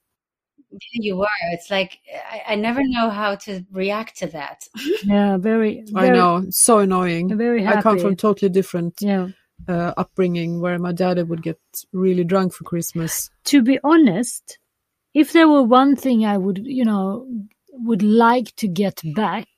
You 0.92 1.16
were. 1.16 1.26
It's 1.52 1.72
like 1.72 1.98
I, 2.30 2.52
I 2.52 2.54
never 2.54 2.82
know 2.84 3.10
how 3.10 3.34
to 3.46 3.64
react 3.72 4.18
to 4.18 4.28
that. 4.28 4.68
Yeah, 5.04 5.38
very, 5.38 5.84
I 5.94 6.08
know. 6.10 6.46
So 6.50 6.78
annoying. 6.78 7.36
very 7.36 7.62
happy. 7.64 7.78
I 7.78 7.82
come 7.82 7.98
from 7.98 8.16
totally 8.16 8.48
different 8.48 8.94
Yeah. 9.00 9.28
Uh, 9.68 9.92
upbringing 9.96 10.60
where 10.60 10.78
my 10.78 10.92
dad 10.92 11.28
would 11.28 11.42
get 11.42 11.58
really 11.92 12.24
drunk 12.24 12.52
for 12.52 12.64
Christmas. 12.64 13.30
to 13.44 13.62
be 13.62 13.78
honest, 13.84 14.58
if 15.14 15.32
there 15.32 15.48
were 15.48 15.62
one 15.62 15.96
thing 15.96 16.24
I 16.26 16.36
would, 16.38 16.60
you 16.64 16.84
know, 16.84 17.26
would 17.72 18.02
like 18.02 18.54
to 18.56 18.68
get 18.68 19.00
back, 19.14 19.48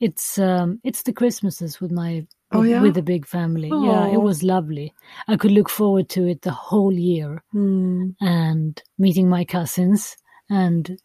it's 0.00 0.38
um 0.38 0.80
it's 0.82 1.02
the 1.04 1.12
Christmases 1.12 1.80
with 1.80 1.92
my 1.92 2.26
Oh, 2.54 2.60
with, 2.60 2.68
yeah? 2.70 2.82
with 2.82 2.94
the 2.94 3.02
big 3.02 3.26
family. 3.26 3.68
Yeah, 3.68 4.06
it 4.08 4.20
was 4.20 4.42
lovely. 4.42 4.92
I 5.26 5.36
could 5.36 5.52
look 5.52 5.70
forward 5.70 6.08
to 6.10 6.26
it 6.26 6.42
the 6.42 6.50
whole 6.52 6.92
year 6.92 7.42
Mm. 7.54 8.14
and 8.20 8.82
meeting 8.98 9.28
my 9.28 9.44
cousins 9.44 10.16
and 10.50 10.98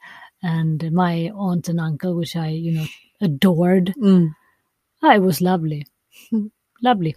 and 0.44 0.92
my 0.92 1.32
aunt 1.36 1.70
and 1.70 1.80
uncle, 1.80 2.16
which 2.16 2.36
I, 2.36 2.50
you 2.50 2.72
know, 2.74 2.86
adored. 3.22 3.94
Mm. 3.98 4.32
Ah, 5.02 5.16
it 5.16 5.22
was 5.22 5.40
lovely. 5.42 5.86
lovely. 6.84 7.16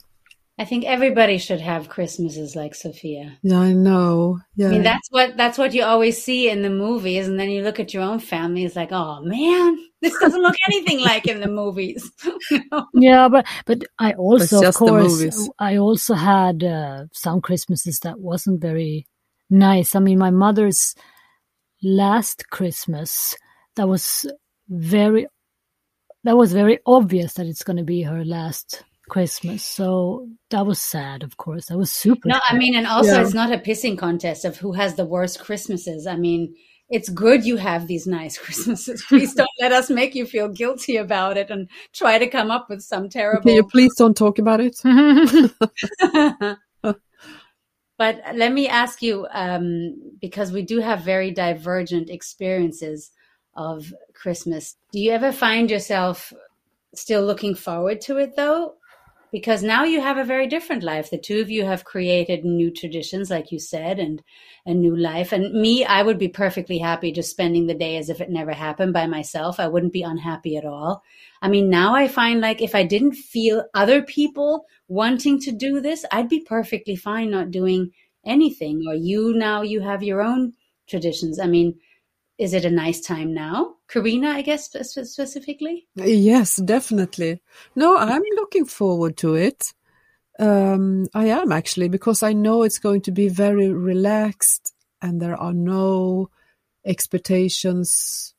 I 0.60 0.66
think 0.66 0.84
everybody 0.84 1.38
should 1.38 1.62
have 1.62 1.88
Christmases 1.88 2.54
like 2.54 2.74
Sofia. 2.74 3.38
Yeah, 3.42 3.60
I 3.60 3.72
know. 3.72 4.40
Yeah. 4.56 4.66
I 4.66 4.70
mean, 4.72 4.82
that's 4.82 5.08
what 5.10 5.34
that's 5.34 5.56
what 5.56 5.72
you 5.72 5.84
always 5.84 6.22
see 6.22 6.50
in 6.50 6.60
the 6.60 6.68
movies, 6.68 7.26
and 7.26 7.40
then 7.40 7.48
you 7.48 7.62
look 7.62 7.80
at 7.80 7.94
your 7.94 8.02
own 8.02 8.18
family. 8.18 8.66
It's 8.66 8.76
like, 8.76 8.92
oh 8.92 9.22
man, 9.22 9.78
this 10.02 10.18
doesn't 10.18 10.42
look 10.42 10.54
anything 10.68 11.00
like 11.00 11.26
in 11.26 11.40
the 11.40 11.48
movies. 11.48 12.12
You 12.50 12.60
know? 12.72 12.84
Yeah, 12.92 13.28
but 13.30 13.46
but 13.64 13.84
I 13.98 14.12
also, 14.12 14.62
of 14.62 14.74
course. 14.74 15.48
I 15.58 15.78
also 15.78 16.12
had 16.12 16.62
uh, 16.62 17.04
some 17.14 17.40
Christmases 17.40 18.00
that 18.00 18.20
wasn't 18.20 18.60
very 18.60 19.06
nice. 19.48 19.94
I 19.94 20.00
mean, 20.00 20.18
my 20.18 20.30
mother's 20.30 20.94
last 21.82 22.50
Christmas 22.50 23.34
that 23.76 23.88
was 23.88 24.30
very 24.68 25.26
that 26.24 26.36
was 26.36 26.52
very 26.52 26.80
obvious 26.84 27.32
that 27.32 27.46
it's 27.46 27.64
going 27.64 27.78
to 27.78 27.82
be 27.82 28.02
her 28.02 28.26
last 28.26 28.84
Christmas. 29.10 29.62
So 29.62 30.28
that 30.50 30.64
was 30.66 30.80
sad, 30.80 31.22
of 31.22 31.36
course. 31.36 31.66
That 31.66 31.76
was 31.76 31.92
super. 31.92 32.28
No, 32.28 32.40
I 32.48 32.56
mean, 32.56 32.74
and 32.74 32.86
also 32.86 33.12
Yeah. 33.12 33.22
it's 33.22 33.34
not 33.34 33.52
a 33.52 33.58
pissing 33.58 33.98
contest 33.98 34.44
of 34.46 34.56
who 34.56 34.72
has 34.72 34.94
the 34.94 35.04
worst 35.04 35.40
Christmases. 35.40 36.06
I 36.06 36.16
mean, 36.16 36.54
it's 36.88 37.08
good 37.08 37.44
you 37.44 37.56
have 37.56 37.86
these 37.86 38.06
nice 38.06 38.38
Christmases. 38.44 39.04
Please 39.08 39.34
don't 39.34 39.50
let 39.60 39.72
us 39.72 39.90
make 39.90 40.14
you 40.14 40.24
feel 40.26 40.48
guilty 40.48 40.96
about 40.96 41.36
it 41.36 41.50
and 41.50 41.68
try 41.92 42.18
to 42.18 42.26
come 42.26 42.50
up 42.50 42.68
with 42.70 42.82
some 42.82 43.08
Can 43.10 43.20
you 43.20 43.42
terrible. 43.42 43.68
please 43.70 43.94
don't 43.96 44.16
talk 44.16 44.38
about 44.38 44.60
it? 44.60 44.76
But 47.98 48.22
let 48.34 48.54
me 48.54 48.66
ask 48.66 49.02
you, 49.02 49.26
um, 49.30 50.14
because 50.22 50.52
we 50.52 50.62
do 50.62 50.80
have 50.80 51.02
very 51.02 51.30
divergent 51.32 52.08
experiences 52.08 53.10
of 53.54 53.92
Christmas. 54.14 54.76
Do 54.92 54.98
you 55.00 55.10
ever 55.12 55.32
find 55.32 55.70
yourself 55.70 56.32
still 56.94 57.22
looking 57.22 57.54
forward 57.54 58.00
to 58.02 58.16
it 58.16 58.36
though? 58.36 58.76
Because 59.32 59.62
now 59.62 59.84
you 59.84 60.00
have 60.00 60.16
a 60.16 60.24
very 60.24 60.46
different 60.46 60.82
life. 60.82 61.10
The 61.10 61.18
two 61.18 61.40
of 61.40 61.50
you 61.50 61.64
have 61.64 61.84
created 61.84 62.44
new 62.44 62.70
traditions, 62.70 63.30
like 63.30 63.52
you 63.52 63.58
said, 63.58 63.98
and 63.98 64.22
a 64.66 64.74
new 64.74 64.96
life. 64.96 65.32
And 65.32 65.52
me, 65.52 65.84
I 65.84 66.02
would 66.02 66.18
be 66.18 66.28
perfectly 66.28 66.78
happy 66.78 67.12
just 67.12 67.30
spending 67.30 67.66
the 67.66 67.74
day 67.74 67.96
as 67.96 68.08
if 68.08 68.20
it 68.20 68.30
never 68.30 68.52
happened 68.52 68.92
by 68.92 69.06
myself. 69.06 69.60
I 69.60 69.68
wouldn't 69.68 69.92
be 69.92 70.02
unhappy 70.02 70.56
at 70.56 70.64
all. 70.64 71.02
I 71.42 71.48
mean, 71.48 71.70
now 71.70 71.94
I 71.94 72.08
find 72.08 72.40
like 72.40 72.60
if 72.60 72.74
I 72.74 72.82
didn't 72.82 73.14
feel 73.14 73.64
other 73.74 74.02
people 74.02 74.66
wanting 74.88 75.40
to 75.42 75.52
do 75.52 75.80
this, 75.80 76.04
I'd 76.10 76.28
be 76.28 76.40
perfectly 76.40 76.96
fine 76.96 77.30
not 77.30 77.50
doing 77.50 77.92
anything. 78.24 78.84
Or 78.88 78.94
you 78.94 79.32
now, 79.34 79.62
you 79.62 79.80
have 79.80 80.02
your 80.02 80.20
own 80.20 80.54
traditions. 80.88 81.38
I 81.38 81.46
mean, 81.46 81.78
is 82.40 82.54
it 82.54 82.64
a 82.64 82.70
nice 82.70 83.02
time 83.02 83.34
now? 83.34 83.74
Carina, 83.86 84.30
I 84.30 84.40
guess 84.40 84.70
specifically? 84.70 85.86
Yes, 85.94 86.56
definitely. 86.56 87.42
No, 87.76 87.98
I'm 87.98 88.22
looking 88.34 88.64
forward 88.64 89.18
to 89.18 89.34
it. 89.34 89.74
Um, 90.38 91.06
I 91.12 91.26
am 91.26 91.52
actually, 91.52 91.88
because 91.88 92.22
I 92.22 92.32
know 92.32 92.62
it's 92.62 92.78
going 92.78 93.02
to 93.02 93.12
be 93.12 93.28
very 93.28 93.68
relaxed 93.68 94.72
and 95.02 95.20
there 95.20 95.36
are 95.36 95.52
no 95.52 96.30
expectations 96.86 98.34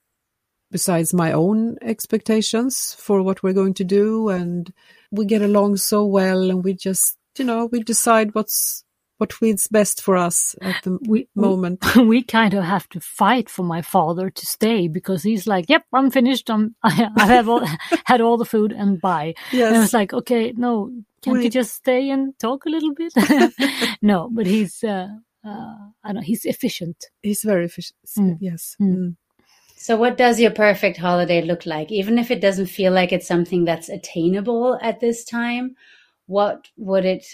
besides 0.71 1.13
my 1.13 1.31
own 1.31 1.77
expectations 1.83 2.95
for 2.97 3.21
what 3.21 3.43
we're 3.43 3.53
going 3.53 3.75
to 3.75 3.83
do. 3.83 4.29
And 4.29 4.73
we 5.11 5.25
get 5.25 5.43
along 5.43 5.77
so 5.77 6.05
well 6.07 6.49
and 6.49 6.63
we 6.63 6.73
just, 6.73 7.17
you 7.37 7.45
know, 7.45 7.67
we 7.67 7.83
decide 7.83 8.33
what's 8.33 8.83
what 9.21 9.31
feels 9.31 9.67
best 9.67 10.01
for 10.01 10.17
us 10.17 10.55
at 10.61 10.81
the 10.81 10.97
we, 11.07 11.27
moment. 11.35 11.85
We, 11.95 12.03
we, 12.13 12.23
kind 12.23 12.55
of 12.55 12.63
have 12.63 12.89
to 12.89 12.99
fight 12.99 13.51
for 13.51 13.61
my 13.61 13.83
father 13.83 14.31
to 14.31 14.45
stay 14.47 14.87
because 14.87 15.21
he's 15.21 15.45
like, 15.45 15.69
"Yep, 15.69 15.83
I'm 15.93 16.09
finished. 16.09 16.49
I'm, 16.49 16.75
I, 16.83 17.07
I 17.15 17.27
have 17.27 17.47
all, 17.47 17.63
had 18.05 18.19
all 18.19 18.37
the 18.37 18.45
food 18.45 18.71
and 18.71 18.99
bye." 18.99 19.35
Yes. 19.51 19.67
And 19.67 19.77
I 19.77 19.79
was 19.81 19.93
like, 19.93 20.11
"Okay, 20.11 20.53
no, 20.57 20.91
can't 21.21 21.37
Wait. 21.37 21.43
you 21.43 21.49
just 21.51 21.75
stay 21.75 22.09
and 22.09 22.33
talk 22.39 22.65
a 22.65 22.69
little 22.69 22.95
bit?" 22.95 23.13
no, 24.01 24.27
but 24.33 24.47
he's, 24.47 24.83
uh, 24.83 25.09
uh, 25.45 25.75
I 26.03 26.13
know, 26.13 26.21
he's 26.21 26.45
efficient. 26.45 27.05
He's 27.21 27.43
very 27.43 27.65
efficient. 27.65 27.99
Mm. 28.17 28.37
Yes. 28.41 28.75
Mm. 28.81 28.95
Mm. 28.95 29.15
So, 29.77 29.97
what 29.97 30.17
does 30.17 30.39
your 30.39 30.51
perfect 30.51 30.97
holiday 30.97 31.43
look 31.43 31.67
like? 31.67 31.91
Even 31.91 32.17
if 32.17 32.31
it 32.31 32.41
doesn't 32.41 32.67
feel 32.67 32.91
like 32.91 33.11
it's 33.11 33.27
something 33.27 33.65
that's 33.65 33.87
attainable 33.87 34.79
at 34.81 34.99
this 34.99 35.23
time, 35.23 35.75
what 36.25 36.69
would 36.75 37.05
it 37.05 37.25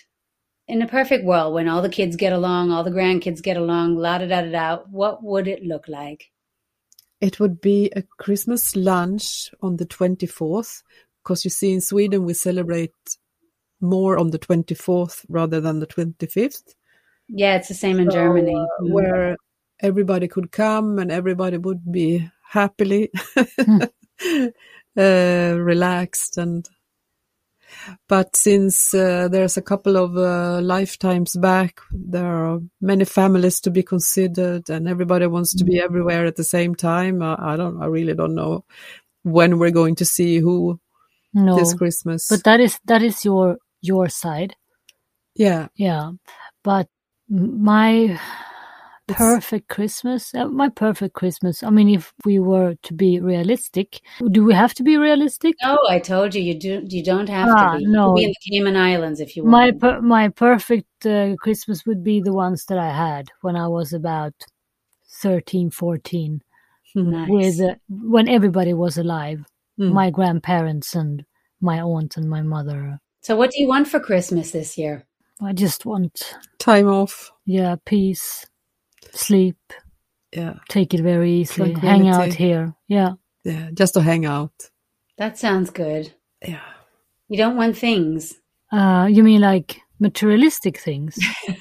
in 0.67 0.81
a 0.81 0.87
perfect 0.87 1.23
world, 1.23 1.53
when 1.53 1.67
all 1.67 1.81
the 1.81 1.89
kids 1.89 2.15
get 2.15 2.33
along, 2.33 2.71
all 2.71 2.83
the 2.83 2.91
grandkids 2.91 3.41
get 3.41 3.57
along, 3.57 3.95
la 3.95 4.17
da 4.17 4.25
da 4.27 4.41
da 4.41 4.51
da, 4.51 4.83
what 4.89 5.23
would 5.23 5.47
it 5.47 5.63
look 5.63 5.87
like? 5.87 6.31
It 7.21 7.39
would 7.39 7.61
be 7.61 7.91
a 7.95 8.03
Christmas 8.17 8.75
lunch 8.75 9.49
on 9.61 9.77
the 9.77 9.85
24th, 9.85 10.83
because 11.23 11.43
you 11.43 11.49
see, 11.49 11.73
in 11.73 11.81
Sweden, 11.81 12.25
we 12.25 12.33
celebrate 12.33 12.93
more 13.79 14.17
on 14.17 14.31
the 14.31 14.39
24th 14.39 15.25
rather 15.29 15.61
than 15.61 15.79
the 15.79 15.87
25th. 15.87 16.75
Yeah, 17.29 17.55
it's 17.55 17.67
the 17.67 17.73
same 17.73 17.99
in 17.99 18.11
so, 18.11 18.17
Germany. 18.17 18.55
Uh, 18.55 18.83
mm. 18.83 18.91
Where 18.91 19.37
everybody 19.79 20.27
could 20.27 20.51
come 20.51 20.99
and 20.99 21.11
everybody 21.11 21.57
would 21.57 21.91
be 21.91 22.29
happily 22.49 23.09
mm. 23.35 23.89
uh, 24.97 25.59
relaxed 25.59 26.37
and 26.37 26.67
but 28.07 28.35
since 28.35 28.93
uh, 28.93 29.27
there's 29.27 29.57
a 29.57 29.61
couple 29.61 29.97
of 29.97 30.17
uh, 30.17 30.61
lifetimes 30.61 31.35
back, 31.35 31.79
there 31.91 32.25
are 32.25 32.59
many 32.81 33.05
families 33.05 33.59
to 33.61 33.71
be 33.71 33.83
considered, 33.83 34.69
and 34.69 34.87
everybody 34.87 35.27
wants 35.27 35.55
to 35.55 35.63
be 35.63 35.75
mm. 35.75 35.83
everywhere 35.83 36.25
at 36.25 36.35
the 36.35 36.43
same 36.43 36.75
time. 36.75 37.21
I, 37.21 37.35
I 37.39 37.55
don't. 37.55 37.81
I 37.81 37.85
really 37.85 38.13
don't 38.13 38.35
know 38.35 38.65
when 39.23 39.59
we're 39.59 39.71
going 39.71 39.95
to 39.95 40.05
see 40.05 40.39
who 40.39 40.79
no, 41.33 41.57
this 41.57 41.73
Christmas. 41.73 42.27
But 42.29 42.43
that 42.43 42.59
is 42.59 42.79
that 42.85 43.01
is 43.01 43.23
your 43.23 43.57
your 43.81 44.09
side. 44.09 44.55
Yeah, 45.35 45.67
yeah. 45.75 46.11
But 46.63 46.87
my 47.29 48.19
perfect 49.07 49.69
Christmas. 49.69 50.33
Uh, 50.33 50.47
my 50.47 50.69
perfect 50.69 51.13
Christmas. 51.13 51.63
I 51.63 51.69
mean, 51.69 51.89
if 51.89 52.13
we 52.25 52.39
were 52.39 52.75
to 52.83 52.93
be 52.93 53.19
realistic, 53.19 54.01
do 54.31 54.43
we 54.43 54.53
have 54.53 54.73
to 54.75 54.83
be 54.83 54.97
realistic? 54.97 55.55
No, 55.63 55.77
I 55.89 55.99
told 55.99 56.35
you, 56.35 56.41
you 56.41 56.59
do. 56.59 56.83
You 56.87 57.03
don't 57.03 57.29
have 57.29 57.49
ah, 57.49 57.73
to 57.73 57.77
be. 57.79 57.85
No, 57.85 58.13
be 58.13 58.25
in 58.25 58.29
the 58.29 58.51
Cayman 58.51 58.75
Islands 58.75 59.19
if 59.19 59.35
you 59.35 59.43
want. 59.43 59.51
My 59.51 59.71
per, 59.71 60.01
my 60.01 60.29
perfect 60.29 61.05
uh, 61.05 61.35
Christmas 61.37 61.85
would 61.85 62.03
be 62.03 62.21
the 62.21 62.33
ones 62.33 62.65
that 62.65 62.77
I 62.77 62.91
had 62.91 63.29
when 63.41 63.55
I 63.55 63.67
was 63.67 63.93
about 63.93 64.33
13, 65.21 65.71
14, 65.71 66.41
nice. 66.95 67.29
with 67.29 67.61
uh, 67.61 67.75
when 67.89 68.27
everybody 68.27 68.73
was 68.73 68.97
alive, 68.97 69.43
mm. 69.79 69.91
my 69.91 70.09
grandparents 70.11 70.95
and 70.95 71.25
my 71.61 71.79
aunt 71.81 72.17
and 72.17 72.29
my 72.29 72.41
mother. 72.41 72.99
So, 73.21 73.35
what 73.35 73.51
do 73.51 73.61
you 73.61 73.67
want 73.67 73.87
for 73.87 73.99
Christmas 73.99 74.51
this 74.51 74.77
year? 74.77 75.05
I 75.41 75.53
just 75.53 75.85
want 75.85 76.35
time 76.57 76.87
off. 76.87 77.31
Yeah, 77.45 77.75
peace 77.85 78.45
sleep. 79.11 79.57
Yeah. 80.31 80.55
Take 80.69 80.93
it 80.93 81.01
very 81.01 81.31
easily. 81.31 81.73
Hang 81.73 82.09
out 82.09 82.33
here. 82.33 82.75
Yeah. 82.87 83.13
Yeah. 83.43 83.69
Just 83.73 83.93
to 83.95 84.01
hang 84.01 84.25
out. 84.25 84.51
That 85.17 85.37
sounds 85.37 85.69
good. 85.69 86.13
Yeah. 86.41 86.61
You 87.29 87.37
don't 87.37 87.57
want 87.57 87.77
things. 87.77 88.35
Uh, 88.71 89.07
you 89.09 89.23
mean 89.23 89.41
like 89.41 89.79
materialistic 89.99 90.79
things? 90.79 91.17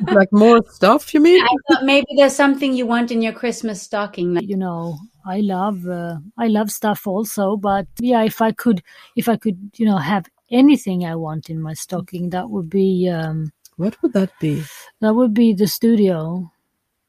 like 0.12 0.32
more 0.32 0.62
stuff, 0.70 1.14
you 1.14 1.20
mean? 1.20 1.42
I 1.42 1.48
thought 1.68 1.84
maybe 1.84 2.06
there's 2.16 2.34
something 2.34 2.72
you 2.72 2.86
want 2.86 3.10
in 3.10 3.22
your 3.22 3.32
Christmas 3.32 3.82
stocking. 3.82 4.36
You 4.42 4.56
know, 4.56 4.98
I 5.26 5.40
love 5.40 5.86
uh, 5.86 6.16
I 6.36 6.48
love 6.48 6.70
stuff 6.70 7.06
also, 7.06 7.56
but 7.56 7.86
yeah, 8.00 8.22
if 8.24 8.40
I 8.40 8.52
could 8.52 8.82
if 9.16 9.28
I 9.28 9.36
could, 9.36 9.58
you 9.76 9.86
know, 9.86 9.96
have 9.96 10.26
anything 10.50 11.04
I 11.04 11.14
want 11.14 11.50
in 11.50 11.60
my 11.60 11.74
stocking, 11.74 12.30
that 12.30 12.50
would 12.50 12.70
be 12.70 13.08
um, 13.08 13.52
what 13.76 14.00
would 14.02 14.12
that 14.12 14.30
be? 14.40 14.64
That 15.00 15.14
would 15.14 15.34
be 15.34 15.52
the 15.52 15.66
studio 15.66 16.50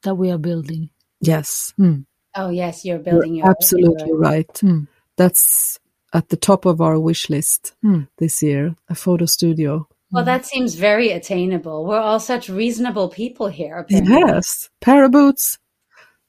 that 0.02 0.14
we 0.14 0.30
are 0.30 0.38
building. 0.38 0.90
Yes. 1.20 1.74
Mm. 1.78 2.06
Oh, 2.34 2.50
yes, 2.50 2.84
you're 2.84 2.98
building 2.98 3.34
you're 3.34 3.46
your, 3.46 3.50
absolutely 3.50 4.08
your... 4.08 4.18
right. 4.18 4.52
Mm. 4.54 4.86
That's 5.16 5.78
at 6.12 6.28
the 6.28 6.36
top 6.36 6.64
of 6.64 6.80
our 6.80 6.98
wish 6.98 7.28
list 7.30 7.74
mm. 7.84 8.08
this 8.18 8.42
year, 8.42 8.76
a 8.88 8.94
photo 8.94 9.26
studio. 9.26 9.88
Well, 10.12 10.24
that 10.24 10.44
seems 10.44 10.74
very 10.74 11.10
attainable. 11.10 11.86
We're 11.86 12.00
all 12.00 12.18
such 12.18 12.48
reasonable 12.48 13.10
people 13.10 13.46
here. 13.46 13.78
Apparently. 13.78 14.12
Yes. 14.12 14.68
Paraboots, 14.80 15.58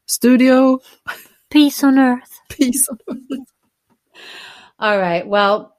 studio. 0.05 0.79
Peace 1.49 1.83
on 1.83 1.97
earth. 1.97 2.39
Peace 2.49 2.87
on 2.89 2.97
earth. 3.09 3.47
all 4.79 4.99
right. 4.99 5.27
Well, 5.27 5.75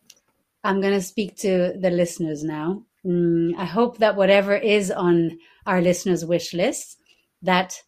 I'm 0.64 0.80
going 0.80 0.94
to 0.94 1.02
speak 1.02 1.36
to 1.38 1.74
the 1.78 1.90
listeners 1.90 2.42
now. 2.42 2.84
Mm, 3.06 3.56
I 3.56 3.64
hope 3.64 3.98
that 3.98 4.16
whatever 4.16 4.54
is 4.54 4.90
on 4.90 5.38
our 5.66 5.80
listeners' 5.80 6.24
wish 6.24 6.54
list 6.54 6.98
that 7.42 7.82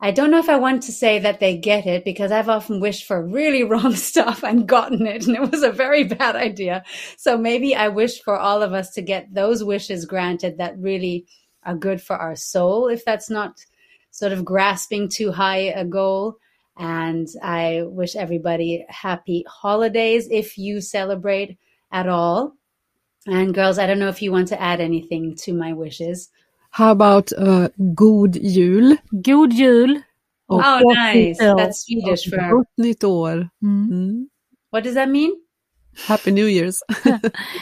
I 0.00 0.10
don't 0.10 0.30
know 0.30 0.38
if 0.38 0.48
I 0.48 0.56
want 0.56 0.82
to 0.82 0.92
say 0.92 1.18
that 1.20 1.40
they 1.40 1.56
get 1.56 1.86
it 1.86 2.04
because 2.04 2.30
I've 2.30 2.48
often 2.48 2.80
wished 2.80 3.06
for 3.06 3.24
really 3.24 3.62
wrong 3.70 3.94
stuff 3.94 4.42
and 4.42 4.68
gotten 4.68 5.06
it, 5.06 5.26
and 5.26 5.36
it 5.36 5.50
was 5.50 5.62
a 5.62 5.72
very 5.72 6.04
bad 6.04 6.36
idea. 6.36 6.84
So 7.16 7.38
maybe 7.38 7.74
I 7.74 7.88
wish 7.88 8.20
for 8.20 8.36
all 8.38 8.62
of 8.62 8.72
us 8.72 8.92
to 8.94 9.02
get 9.02 9.32
those 9.32 9.64
wishes 9.64 10.04
granted 10.04 10.58
that 10.58 10.78
really 10.78 11.26
are 11.64 11.74
good 11.74 12.02
for 12.02 12.16
our 12.16 12.36
soul, 12.36 12.88
if 12.88 13.04
that's 13.04 13.30
not 13.30 13.64
sort 14.10 14.32
of 14.32 14.44
grasping 14.44 15.08
too 15.08 15.32
high 15.32 15.72
a 15.74 15.84
goal. 15.84 16.36
And 16.76 17.28
I 17.42 17.82
wish 17.84 18.16
everybody 18.16 18.84
happy 18.88 19.44
holidays 19.48 20.28
if 20.30 20.58
you 20.58 20.80
celebrate 20.80 21.56
at 21.92 22.08
all. 22.08 22.54
And 23.26 23.54
girls, 23.54 23.78
I 23.78 23.86
don't 23.86 24.00
know 24.00 24.08
if 24.08 24.20
you 24.20 24.32
want 24.32 24.48
to 24.48 24.60
add 24.60 24.80
anything 24.80 25.34
to 25.36 25.54
my 25.54 25.72
wishes. 25.72 26.28
How 26.74 26.90
about 26.90 27.32
uh, 27.38 27.68
God 27.94 28.32
Jul? 28.42 28.98
God 29.22 29.52
Jul. 29.52 30.02
oh, 30.50 30.80
nice. 30.82 31.38
That's 31.38 31.86
Swedish 31.86 32.26
for 32.28 32.36
Gott 32.36 32.66
Nytt 32.76 33.04
År. 33.04 33.48
Mm. 33.62 33.88
Mm. 33.88 34.24
What 34.70 34.82
does 34.82 34.94
that 34.94 35.08
mean? 35.08 35.38
Happy 35.94 36.32
New 36.32 36.46
Year's. 36.46 36.82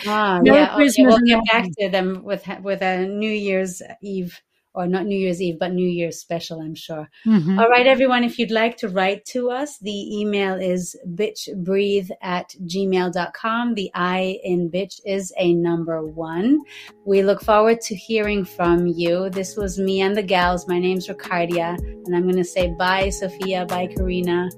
ah, 0.06 0.40
yeah. 0.42 0.74
Okay, 0.76 1.04
we'll 1.04 1.18
get 1.26 1.44
back 1.44 1.68
to 1.78 1.90
them 1.90 2.24
with 2.24 2.48
with 2.62 2.80
a 2.80 3.06
New 3.06 3.30
Year's 3.30 3.82
Eve 4.00 4.40
or 4.74 4.86
not 4.86 5.06
New 5.06 5.18
Year's 5.18 5.42
Eve, 5.42 5.58
but 5.58 5.72
New 5.72 5.88
Year's 5.88 6.18
special, 6.18 6.60
I'm 6.60 6.74
sure. 6.74 7.08
Mm-hmm. 7.26 7.58
All 7.58 7.68
right, 7.68 7.86
everyone, 7.86 8.24
if 8.24 8.38
you'd 8.38 8.50
like 8.50 8.76
to 8.78 8.88
write 8.88 9.24
to 9.26 9.50
us, 9.50 9.78
the 9.78 10.18
email 10.18 10.54
is 10.54 10.96
bitchbreathe 11.14 12.10
at 12.20 12.54
gmail.com. 12.64 13.74
The 13.74 13.90
I 13.94 14.38
in 14.42 14.70
bitch 14.70 15.00
is 15.04 15.32
a 15.38 15.52
number 15.54 16.04
one. 16.04 16.62
We 17.04 17.22
look 17.22 17.42
forward 17.42 17.80
to 17.82 17.94
hearing 17.94 18.44
from 18.44 18.86
you. 18.86 19.30
This 19.30 19.56
was 19.56 19.78
me 19.78 20.00
and 20.00 20.16
the 20.16 20.22
gals. 20.22 20.66
My 20.68 20.78
name's 20.78 21.08
Ricardia, 21.08 21.78
and 21.78 22.16
I'm 22.16 22.22
going 22.22 22.36
to 22.36 22.44
say 22.44 22.74
bye, 22.78 23.10
Sofia. 23.10 23.66
Bye, 23.66 23.88
Carina. 23.88 24.48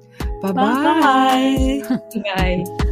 Bye-bye. 0.40 1.82
Bye. 1.84 2.00
bye. 2.36 2.90